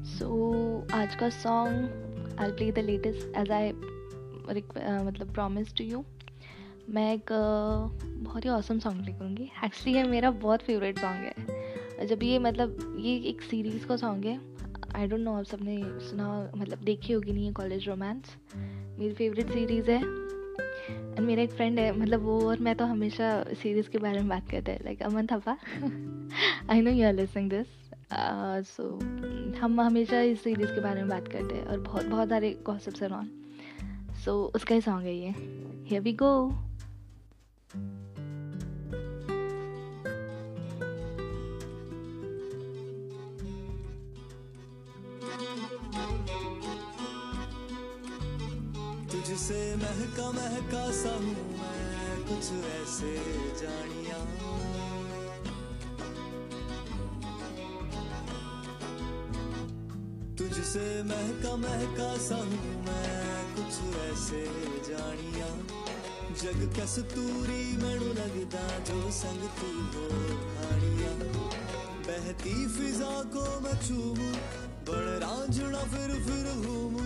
सो 0.04 0.84
so, 0.86 0.94
आज 0.94 1.14
का 1.14 1.28
song 1.28 2.36
I 2.40 2.50
play 2.50 2.70
the 2.72 2.78
latest 2.78 3.36
as 3.36 3.50
I 3.50 3.72
मतलब 3.72 5.32
प्रॉमिस 5.34 5.74
टू 5.74 5.84
यू 5.84 6.04
मैं 6.90 7.14
एक 7.14 7.26
बहुत 8.24 8.44
ही 8.44 8.50
औसम 8.50 8.78
सॉन्ग 8.78 9.08
करूँगी। 9.08 9.50
एक्चुअली 9.64 9.96
ये 9.98 10.02
मेरा 10.02 10.30
बहुत 10.30 10.62
फेवरेट 10.62 10.98
सॉन्ग 10.98 11.16
है। 11.16 11.57
जब 12.08 12.22
ये 12.22 12.38
मतलब 12.38 12.96
ये 13.00 13.16
एक 13.30 13.42
सीरीज़ 13.42 13.86
का 13.86 13.96
सॉन्ग 13.96 14.24
है 14.24 14.38
आई 14.96 15.06
डोंट 15.08 15.20
नो 15.20 15.34
आप 15.34 15.44
सबने 15.44 15.76
सुना 16.00 16.28
मतलब 16.56 16.78
देखी 16.84 17.12
होगी 17.12 17.32
नहीं 17.32 17.46
है 17.46 17.52
कॉलेज 17.52 17.88
रोमांस 17.88 18.36
मेरी 18.56 19.12
फेवरेट 19.14 19.50
सीरीज़ 19.52 19.90
है। 19.90 19.98
एंड 19.98 21.20
मेरा 21.20 21.42
एक 21.42 21.50
फ्रेंड 21.50 21.78
है 21.78 21.90
मतलब 21.98 22.22
वो 22.22 22.40
और 22.48 22.58
मैं 22.58 22.74
तो 22.76 22.84
हमेशा 22.84 23.42
सीरीज़ 23.62 23.88
के 23.90 23.98
बारे 23.98 24.20
में 24.20 24.28
बात 24.28 24.50
करते 24.50 24.72
हैं 24.72 24.84
like 24.84 25.02
Aman 25.02 25.26
Thapa. 25.26 25.56
I 26.70 26.80
know 26.80 26.90
you 26.90 27.06
are 27.06 27.12
listening 27.14 27.50
this 27.50 27.66
so 28.66 28.88
हम 29.60 29.80
हमेशा 29.80 30.20
इस 30.22 30.42
सीरीज़ 30.42 30.74
के 30.74 30.80
बारे 30.80 31.00
में 31.00 31.08
बात 31.08 31.28
करते 31.28 31.54
हैं 31.54 31.64
और 31.64 31.80
बहुत 31.80 32.06
बहुत 32.06 32.28
सारे 32.28 32.50
गॉसिप्स 32.66 33.02
हैं 33.02 33.10
ऑन 33.10 33.28
सो 34.24 34.40
उसका 34.54 34.74
ही 34.74 34.80
सॉन्ग 34.80 35.06
है 35.06 35.14
ये। 35.16 35.34
हियर 35.88 36.00
वी 36.02 36.12
गो 36.22 36.32
तुझसे 49.12 49.76
महका 49.76 50.30
महका 50.32 50.90
सा 50.92 51.10
हूँ 51.10 51.34
मैं, 51.58 52.22
कुछ 52.22 52.46
ऐसे 52.66 53.12
जानिया। 53.60 54.18
तुझसे 60.38 61.02
महका 61.02 61.56
महका 61.56 62.16
सा 62.16 62.36
हूँ 62.36 62.84
मैं, 62.86 63.54
कुछ 63.56 63.96
ऐसे 63.96 64.42
जानिया। 64.88 65.48
जग 66.42 66.80
कस्तूरी 66.80 67.76
मैनू 67.76 68.12
लगदा, 68.12 68.78
जो 68.78 69.10
संग 69.10 69.42
तू 69.58 69.70
हो 69.94 70.08
खानिया। 70.54 71.12
बहती 72.08 72.66
फिजा 72.66 73.22
को 73.36 73.60
मैं 73.60 73.76
छूमू 73.88 74.32
बड़ 74.88 75.18
रांझणा 75.18 75.78
फिर 75.78 76.10
फिर 76.24 76.46
घूम। 76.66 76.96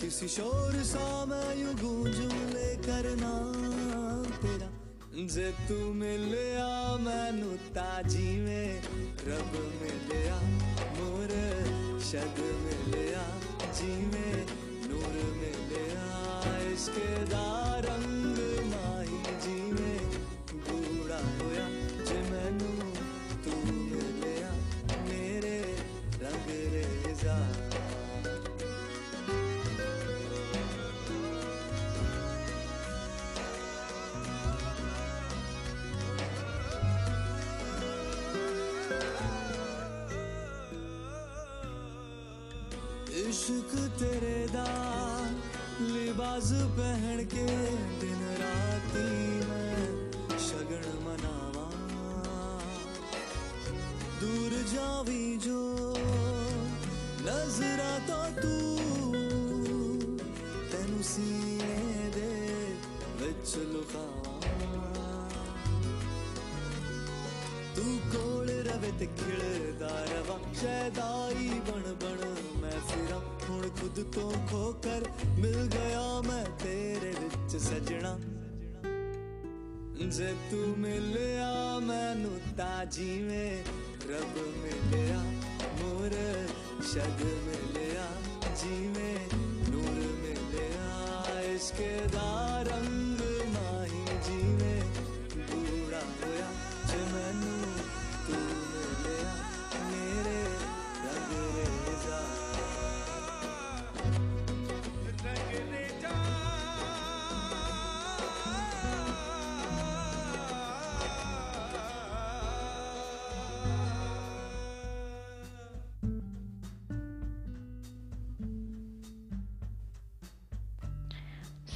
किसी 0.00 0.28
शोर 0.28 0.82
सा 0.82 1.24
मैं 1.24 1.56
यू 1.60 1.72
गूंजू 1.72 2.28
लेकर 2.54 3.08
ना 3.20 3.34
तेरा। 4.42 4.70
जे 5.26 5.50
तू 5.68 5.92
मिलया, 5.94 6.96
मैनू 6.96 7.50
ताजी 7.50 8.30
में 8.40 8.82
रब 9.26 9.52
मिलया, 9.82 10.36
मोर 10.96 11.34
शद 12.00 12.40
मिलया, 12.64 13.24
जी 13.72 13.92
में 14.06 14.46
नूर 14.88 15.16
मिलया। 15.36 16.08
इश्क 16.72 16.96
दा 17.30 17.50
इश्क 43.20 43.72
तेरे 44.00 44.38
दा 44.52 44.68
लिबास 45.80 46.50
पहन 46.78 47.18
के 47.34 47.46
दिन 48.00 48.20
राती 48.40 49.04
मैं 49.48 49.82
शगन 50.38 50.86
मनावा। 51.04 51.66
दूर 54.20 54.52
जावी 54.72 55.24
जो 55.38 55.89
नज़र 57.24 57.80
तो 58.08 58.20
तू 58.40 58.54
तेन 60.72 60.92
सीने 61.02 61.76
दे 62.16 62.32
तू 67.76 67.84
कोल 68.12 68.48
रवे 68.66 68.90
ते 69.00 69.06
खिलदा 69.18 69.92
रवा 70.10 70.36
शैदाई 70.60 71.48
बन 71.68 71.84
बन 72.02 72.20
मैं 72.62 72.78
फिरा 72.88 73.18
हुन 73.44 73.62
खुद 73.80 73.96
तो 74.14 74.24
खोकर 74.50 75.08
मिल 75.38 75.58
गया 75.76 76.04
मैं 76.28 76.44
तेरे 76.62 77.12
विच 77.20 77.56
सजना। 77.62 78.12
जे 80.16 80.30
तू 80.50 80.60
मिलया, 80.82 81.52
मैनू 81.86 82.32
ताजी 82.58 83.12
में 83.22 83.64
रब 84.10 84.34
मिलया, 84.62 85.20
मोर 85.80 86.14
शग 86.88 87.18
मिलिया 87.46 88.04
जी 88.60 88.76
में 88.94 89.28
नूर 89.70 89.98
मिलिया 90.22 91.40
इसके 91.54 91.90
दा 92.14 92.49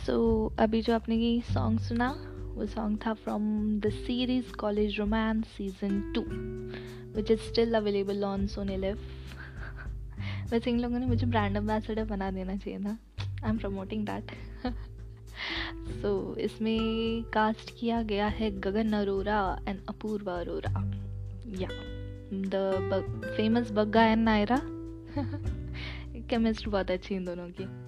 सो 0.06 0.48
so, 0.52 0.60
अभी 0.60 0.82
जो 0.82 0.94
आपने 0.94 1.16
ये 1.16 1.40
सॉन्ग 1.40 1.80
सुना 1.80 2.08
वो 2.54 2.66
सॉन्ग 2.66 2.98
था 3.06 3.14
from 3.14 3.42
the 3.80 3.90
series 3.90 4.52
College 4.52 4.98
Romance 4.98 5.44
season 5.44 6.12
two 6.12 6.20
which 7.16 7.30
is 7.30 7.40
still 7.40 7.74
available 7.74 8.24
on 8.24 8.46
Sony 8.46 8.76
LIV 8.76 8.98
वैसे 10.50 10.70
इन 10.70 10.80
लोगों 10.80 10.98
ने 10.98 11.06
मुझे 11.06 11.26
ब्रांड 11.26 11.56
एम्बेसडर 11.56 12.04
बना 12.04 12.30
देना 12.30 12.56
चाहिए 12.56 12.80
था 12.80 12.98
I 13.44 13.50
am 13.50 13.58
promoting 13.58 14.06
that 14.06 14.32
so 16.02 16.36
इसमें 16.36 16.78
कास्ट 17.22 17.74
किया 17.80 18.02
गया 18.02 18.26
है 18.26 18.50
Gagan 18.60 18.92
Arora 18.92 19.58
and 19.68 19.80
Apoorva 19.88 20.34
Arora. 20.34 20.70
Yeah 21.58 21.68
the 22.32 23.32
famous 23.36 23.70
Bagga 23.70 24.04
and 24.04 24.24
Naira. 24.24 24.60
Chemistry 26.28 26.70
बहुत 26.70 26.90
अच्छी 26.90 27.14
इन 27.14 27.24
दोनों 27.24 27.48
की। 27.48 27.83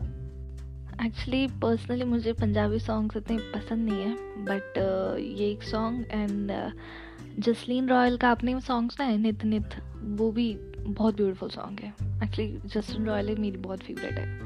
एक्चुअली 1.05 1.47
पर्सनली 1.47 2.05
मुझे 2.05 2.33
पंजाबी 2.33 2.79
सॉन्ग्स 2.79 3.17
इतने 3.17 3.39
पसंद 3.39 3.89
नहीं 3.89 4.03
है 4.03 4.15
बट 4.45 4.75
ये 5.21 5.51
एक 5.51 5.63
सॉन्ग 5.63 6.07
एंड 6.11 6.73
जसलीन 7.39 7.89
रॉयल 7.89 8.17
का 8.17 8.29
आपने 8.29 8.61
सॉन्ग 8.61 8.91
सुना 8.91 9.09
है? 9.09 9.19
नित 9.19 9.45
नित, 9.45 9.69
वो 9.97 10.33
भी 10.33 10.55
बहुत 10.81 11.17
ब्यूटीफुल 11.17 11.49
सॉन्ग 11.49 11.81
है। 11.81 11.89
एक्चुअली 12.25 12.59
जसलीन 12.67 13.07
रॉयल 13.07 13.37
मेरी 13.37 13.57
बहुत 13.57 13.81
फेवरेट 13.81 14.13
है। 14.13 14.41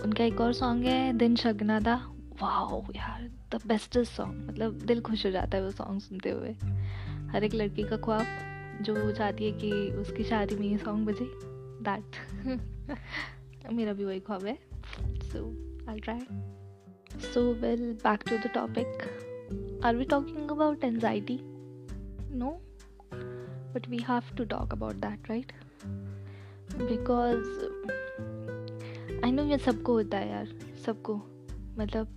उनका 0.00 0.24
एक 0.24 0.40
और 0.40 0.52
सॉन्ग 0.52 0.84
है, 0.84 1.12
दिन 1.12 1.36
शगना 1.36 1.80
दा 1.80 1.94
वाह 2.42 2.92
यार 2.96 3.30
द 3.52 3.60
बेस्टेस्ट 3.66 4.12
सॉन्ग 4.12 4.48
मतलब 4.48 4.72
दिल 4.72 5.00
खुश 5.00 5.26
हो 5.26 5.30
जाता 5.30 5.56
है 5.56 5.64
वो 5.64 5.70
सॉन्ग 5.70 6.00
सुनते 6.00 6.30
हुए। 6.30 6.50
हर 7.30 7.44
एक 7.44 7.54
लड़की 7.54 7.82
का 7.82 7.96
ख्वाब, 7.96 8.26
जो 8.82 9.12
चाहती 9.12 9.44
है 9.44 9.52
कि 9.52 9.72
उसकी 9.72 10.24
शादी 10.24 10.56
में 10.56 10.66
ये 10.66 10.78
सॉन्ग 10.78 11.06
बजे। 11.06 11.32
दैट 11.84 12.04
मेरा 13.72 13.92
भी 13.92 14.04
वही 14.04 14.20
ख्वाब 14.20 14.44
है। 14.44 14.58
सो 15.18 15.67
I'll 15.88 16.00
try. 16.00 16.20
So, 17.32 17.56
well, 17.62 17.94
back 18.02 18.24
to 18.24 18.38
the 18.38 18.50
topic. 18.50 19.08
Are 19.82 19.94
we 19.94 20.04
talking 20.04 20.50
about 20.50 20.84
anxiety? 20.84 21.42
No. 22.30 22.60
But 23.72 23.88
we 23.88 23.98
have 23.98 24.34
to 24.36 24.44
talk 24.44 24.74
about 24.74 25.00
that, 25.00 25.18
right? 25.28 25.50
Because 26.76 27.46
I 29.22 29.30
know 29.30 29.44
ये 29.44 29.58
सबको 29.58 29.92
होता 29.92 30.18
है 30.18 30.28
यार 30.30 30.48
सबको 30.86 31.14
मतलब 31.78 32.14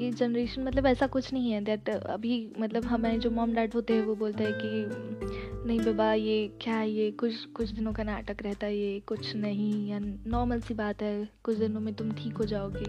ये 0.00 0.10
जनरेशन 0.12 0.62
मतलब 0.64 0.86
ऐसा 0.86 1.06
कुछ 1.06 1.32
नहीं 1.32 1.50
है 1.52 1.60
दैट 1.64 1.88
अभी 1.88 2.36
मतलब 2.58 2.84
हमारे 2.84 3.18
जो 3.18 3.30
मॉम 3.30 3.54
डैड 3.54 3.74
होते 3.74 3.94
हैं 3.94 4.02
वो 4.02 4.14
बोलते 4.16 4.44
हैं 4.44 4.52
कि 4.62 5.39
नहीं 5.70 5.80
बाबा 5.80 6.12
ये 6.12 6.52
क्या 6.60 6.74
है 6.74 6.90
ये 6.90 7.10
कुछ 7.10 7.44
कुछ 7.44 7.70
दिनों 7.70 7.92
का 7.92 8.02
नाटक 8.02 8.36
रहता 8.42 8.66
है 8.66 8.76
ये 8.76 9.00
कुछ 9.00 9.36
नहीं 9.36 9.88
या 9.88 9.98
नॉर्मल 10.02 10.60
सी 10.60 10.74
बात 10.74 11.02
है 11.02 11.28
कुछ 11.44 11.56
दिनों 11.56 11.80
में 11.80 11.94
तुम 11.94 12.12
ठीक 12.12 12.36
हो 12.36 12.44
जाओगे। 12.44 12.84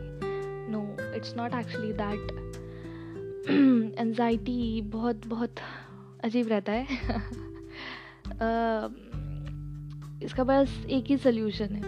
No 0.71 0.97
it's 1.15 1.33
not 1.37 1.53
actually 1.53 1.93
that 1.93 2.31
anxiety 3.99 4.81
बहुत 4.81 5.27
बहुत 5.27 5.55
अजीब 6.23 6.47
रहता 6.47 6.71
है। 6.71 6.85
uh, 8.25 8.91
इसका 10.23 10.43
बस 10.43 10.85
एक 10.89 11.05
ही 11.05 11.17
सोल्यूशन 11.17 11.65
है 11.65 11.81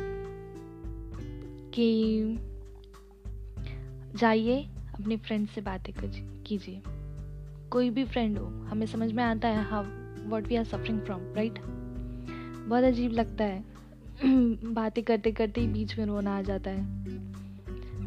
कि 1.72 2.38
जाइए 4.16 4.70
अपने 4.94 5.18
फ्रेंड 5.18 5.48
से 5.48 5.62
बातें 5.62 5.94
कीजिए। 6.44 6.82
कोई 7.70 7.90
भी 7.90 8.06
फ्रेंड 8.06 8.38
हो 8.38 8.46
हमें 8.46 8.86
समझ 8.86 9.12
में 9.12 9.24
आता 9.24 9.48
है 9.48 9.64
हाँ 9.64 10.03
what 10.26 10.48
we 10.48 10.56
are 10.56 10.64
suffering 10.64 11.02
from 11.02 11.20
right 11.22 11.60
बहुत 12.68 12.84
अजीब 12.84 13.12
लगता 13.12 13.44
है। 13.44 13.64
बातें 14.74 15.04
करते 15.04 15.32
करते 15.32 15.62
ही 15.62 15.68
बीच 15.68 16.00
में 16.00 16.06
रोना 16.06 16.38
आ 16.38 16.42
जाता 16.42 16.72
है। 16.72 16.84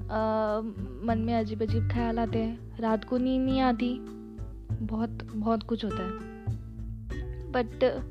आ, 0.06 0.60
मन 1.06 1.18
में 1.18 1.34
अजीब 1.34 1.62
अजीब 1.62 1.88
ख्याल 1.92 2.18
आते 2.18 2.38
हैं। 2.38 2.78
रात 2.78 3.04
को 3.04 3.18
नींद 3.18 3.42
नहीं 3.42 3.60
आती। 3.60 3.98
बहुत 4.80 5.32
बहुत 5.34 5.62
कुछ 5.62 5.84
होता 5.84 6.02
है। 6.02 6.10
बट 7.52 8.02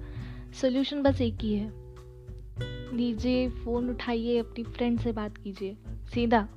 सोल्यूशन 0.54 1.02
बस 1.02 1.22
एक 1.22 1.38
ही 1.41 1.54
है। 1.54 1.72
लीजिए 2.98 3.50
फ़ोन 3.50 3.89
उठाइए 3.89 4.38
अपनी 4.38 4.63
फ्रेंड 4.63 5.00
से 5.00 5.12
बात 5.12 5.38
कीजिए। 5.38 5.78
सीधा। 6.13 6.48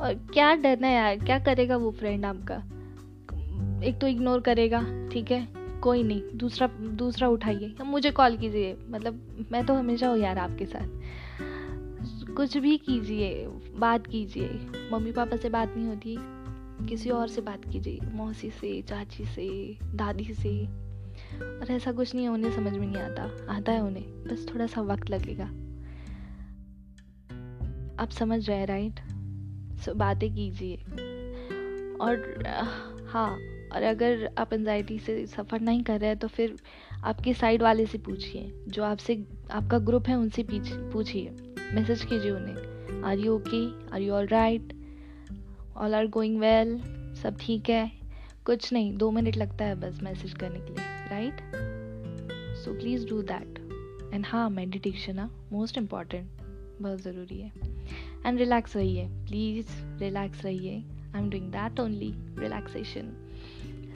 और 0.00 0.14
क्या 0.14 0.54
डरना 0.54 0.86
है 0.86 0.94
यार? 0.94 1.18
क्या 1.18 1.38
करेगा 1.38 1.76
वो 1.76 1.90
फ्रेंड 1.90 2.24
आपका? 2.24 2.56
एक 3.84 3.98
तो 4.00 4.06
इग्नोर 4.06 4.40
करेगा 4.40 5.08
ठीक 5.08 5.30
है? 5.30 5.55
कोई 5.82 6.02
नहीं, 6.02 6.22
दूसरा 6.34 6.66
दूसरा 6.66 7.28
उठाइए। 7.28 7.66
या 7.68 7.84
मुझे 7.84 8.10
कॉल 8.10 8.36
कीजिए 8.36 8.76
मतलब 8.88 9.46
मैं 9.52 9.66
तो 9.66 9.74
हमेशा 9.74 10.08
हूँ 10.08 10.18
यार 10.18 10.38
आपके 10.38 10.66
साथ। 10.66 10.88
कुछ 12.36 12.56
भी 12.56 12.76
कीजिए, 12.76 13.46
बात 13.76 14.06
कीजिए। 14.06 14.48
मम्मी 14.92 15.12
पापा 15.12 15.36
से 15.36 15.48
बात 15.48 15.74
नहीं 15.76 15.86
होती। 15.86 16.16
किसी 16.86 17.10
और 17.10 17.28
से 17.28 17.40
बात 17.40 17.62
कीजिए, 17.72 17.98
मौसी 18.12 18.50
से, 18.50 18.82
चाची 18.82 19.24
से, 19.24 19.78
दादी 19.94 20.24
से। 20.24 20.66
और 21.42 21.66
ऐसा 21.70 21.92
कुछ 21.92 22.14
नहीं 22.14 22.24
है, 22.24 22.30
उन्हें 22.30 22.52
समझ 22.52 22.72
में 22.72 22.86
नहीं 22.86 23.02
आता। 23.02 23.46
आता 23.50 23.72
है 23.72 23.80
उन्हें, 23.80 24.24
बस 24.24 24.46
थोड़ा 24.54 24.66
सा 24.66 24.80
वक्त 24.80 25.10
लगेगा। 25.10 25.44
आप 28.02 28.08
समझ 28.10 28.48
रहे 28.48 28.58
हैं 28.58 28.66
राइट 28.66 29.00
सो 29.80 29.94
बातें 29.94 30.34
कीजिए। 30.34 30.76
और 32.00 32.42
हाँ 33.08 33.38
और 33.72 33.82
अगर 33.82 34.28
आप 34.38 34.52
एनजाइटी 34.52 34.98
से 34.98 35.26
सफ़र 35.26 35.60
नहीं 35.60 35.82
कर 35.82 36.00
रहे 36.00 36.08
हैं 36.10 36.18
तो 36.18 36.28
फिर 36.28 36.56
आपके 37.04 37.34
साइड 37.34 37.62
वाले 37.62 37.86
से 37.86 37.98
पूछिए, 37.98 38.52
जो 38.68 38.84
आपसे, 38.84 39.22
आपका 39.50 39.78
ग्रुप 39.80 40.08
है, 40.08 40.14
उनसे 40.14 40.46
पूछिए। 40.50 41.30
मैसेज 41.74 42.04
कीजिए 42.04 42.30
उन्हें 42.30 43.02
are 43.04 43.18
you 43.18 43.34
okay 43.34 43.64
are 43.94 44.00
you 44.02 44.12
all 44.12 44.26
right 44.26 44.72
all 45.76 45.94
are 45.94 46.06
going 46.08 46.38
well 46.40 46.78
सब 47.22 47.36
ठीक 47.40 47.70
है? 47.70 47.90
कुछ 48.46 48.72
नहीं, 48.72 48.96
दो 48.96 49.10
मिनट 49.10 49.36
लगता 49.36 49.64
है 49.64 49.74
बस 49.74 50.00
मैसेज 50.02 50.32
करने 50.32 50.58
के 50.58 50.74
लिए 50.74 51.08
right 51.10 51.40
so 52.56 52.72
please 52.72 53.06
do 53.08 53.20
that 53.22 53.58
and 54.14 54.26
हाँ 54.26 54.48
मेडिटेशन 54.50 55.18
हाँ 55.18 55.30
मोस्ट 55.52 55.78
इंपॉर्टेंट 55.78 56.26
बहुत 56.80 57.00
ज़रूरी 57.00 57.40
है। 57.40 57.52
एंड 58.26 58.38
रिलैक्स 58.38 58.76
रहिए 58.76 59.06
प्लीज़ 59.26 59.68
रिलैक्स 60.00 60.44
रहिए। 60.44 60.72
I 61.14 61.22
am 61.22 61.30
doing 61.30 61.50
that 61.52 61.80
only 61.80 62.12
relaxation 62.38 63.12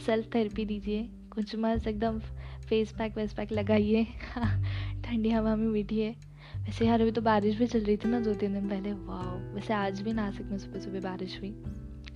self 0.01 0.35
therapy 0.35 0.65
दीजिए। 0.65 1.11
कुछ 1.31 1.57
मस्त 1.57 1.87
एकदम 1.87 2.21
फेस 2.69 2.93
पैक 2.93 3.17
वेस 3.17 3.33
पैक 3.33 3.53
लगाइए। 3.53 4.05
ठंडी 5.05 5.31
हवा 5.31 5.57
में 5.57 5.73
बैठिए। 5.73 6.17
वैसे 6.57 6.87
यार, 6.87 7.01
अभी 7.01 7.11
तो 7.11 7.21
बारिश 7.21 7.57
भी 7.57 7.67
चल 7.67 7.81
रही 7.81 7.97
थी 7.97 8.09
ना 8.09 8.21
दो 8.21 8.35
तीन 8.35 8.55
दिन 8.55 8.69
पहले। 8.69 8.93
वाह 8.93 9.55
वैसे 9.55 9.75
आज 9.75 10.01
भी 10.01 10.13
नासिक 10.13 10.47
में 10.47 10.59
सुबह 10.59 10.81
सुबह 10.81 11.01
बारिश 11.01 11.41
हुई। 11.41 11.63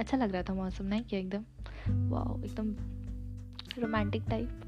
अच्छा 0.00 0.16
लग 0.16 0.32
रहा 0.32 0.42
था 0.42 0.54
मौसम, 0.54 0.84
नहीं 0.84 1.02
क्या 1.02 1.18
एकदम? 1.18 1.44
वाह 1.88 2.44
एकदम 2.44 2.74
रोमांटिक 3.82 4.22
टाइप 4.30 4.60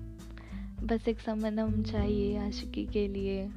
बस 0.83 1.09
एक 1.09 1.21
समनम 1.21 1.83
चाहिए 1.83 2.39
आशिकी 2.39 2.87
के 2.87 3.09
लिए। 3.09 3.51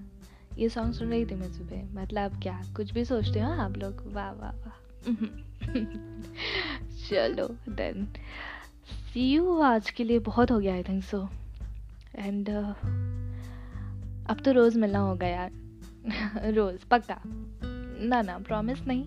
ये 0.57 0.69
सॉन्ग 0.69 0.93
सुन 0.93 1.09
रही 1.09 1.25
थी 1.25 1.35
मैं 1.35 1.51
सुबह। 1.51 2.01
मतलब 2.01 2.41
क्या, 2.41 2.63
कुछ 2.75 2.91
भी 2.91 3.05
सोचते 3.05 3.39
हाँ 3.39 3.57
आप 3.57 3.77
लोग? 3.77 4.13
वाह 4.13 4.31
वाह 4.31 4.51
वाह। 4.51 4.85
चलो 7.09 7.55
देन 7.69 8.07
सी 9.13 9.31
यू 9.31 9.59
आज 9.59 9.89
के 9.89 10.03
लिए 10.03 10.19
बहुत 10.19 10.51
हो 10.51 10.59
गया 10.59 10.73
आई 10.73 10.83
थिंक 10.83 11.03
सो 11.03 11.29
एंड 12.15 12.49
अब 14.29 14.37
तो 14.45 14.51
रोज़ 14.51 14.79
मिलना 14.79 14.99
होगा 14.99 15.27
यार। 15.27 15.51
रोज़, 16.53 16.85
पक्का। 16.85 17.21
ना 18.07 18.21
ना 18.21 18.39
प्रॉमिस 18.39 18.81
नहीं। 18.87 19.03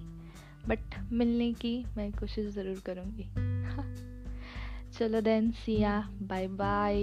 बट 0.69 0.79
मिलने 1.12 1.53
की 1.53 1.85
मैं 1.97 2.12
कोशिश 2.12 2.47
ज़रूर 2.47 2.83
करूँगी। 2.87 3.25
चलो 4.93 5.21
देन 5.21 5.51
सिया 5.51 6.11
बाय 6.23 6.49
बाय 6.49 6.97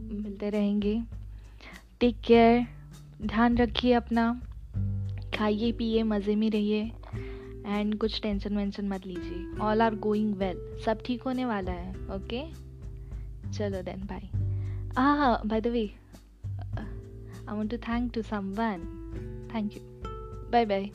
मिलते 0.00 0.50
रहेंगे। 0.50 1.02
टेक 2.00 2.20
केयर 2.20 2.66
ध्यान 3.22 3.58
रखिए 3.58 3.92
अपना। 3.92 4.42
खाइए, 5.38 5.72
पिए, 5.72 6.02
मज़े 6.02 6.36
में 6.36 6.50
रहिए। 6.50 6.92
एंड 7.66 7.96
कुछ 7.98 8.20
टेंशन 8.22 8.56
वेंशन 8.56 8.88
मत 8.88 9.06
लीजिए। 9.06 9.58
ऑल 9.60 9.82
आर 9.82 9.94
गोइंग 9.94 10.34
वेल 10.34 10.60
सब 10.84 11.02
ठीक 11.04 11.22
होने 11.22 11.44
वाला 11.44 11.72
है 11.72 11.92
ओके 12.16 12.42
चलो 13.52 13.82
देन 13.82 14.06
बाय 14.06 14.28
हाँ 14.96 15.40
by 15.46 15.60
the 15.60 15.66
way 15.66 15.84
I 16.76 17.56
want 17.56 17.70
to 17.70 17.76
thank 17.76 18.12
to 18.14 18.22
someone 18.22 18.82
thank 19.54 19.76
you 19.76 19.82
bye 20.52 20.64
bye 20.66 20.90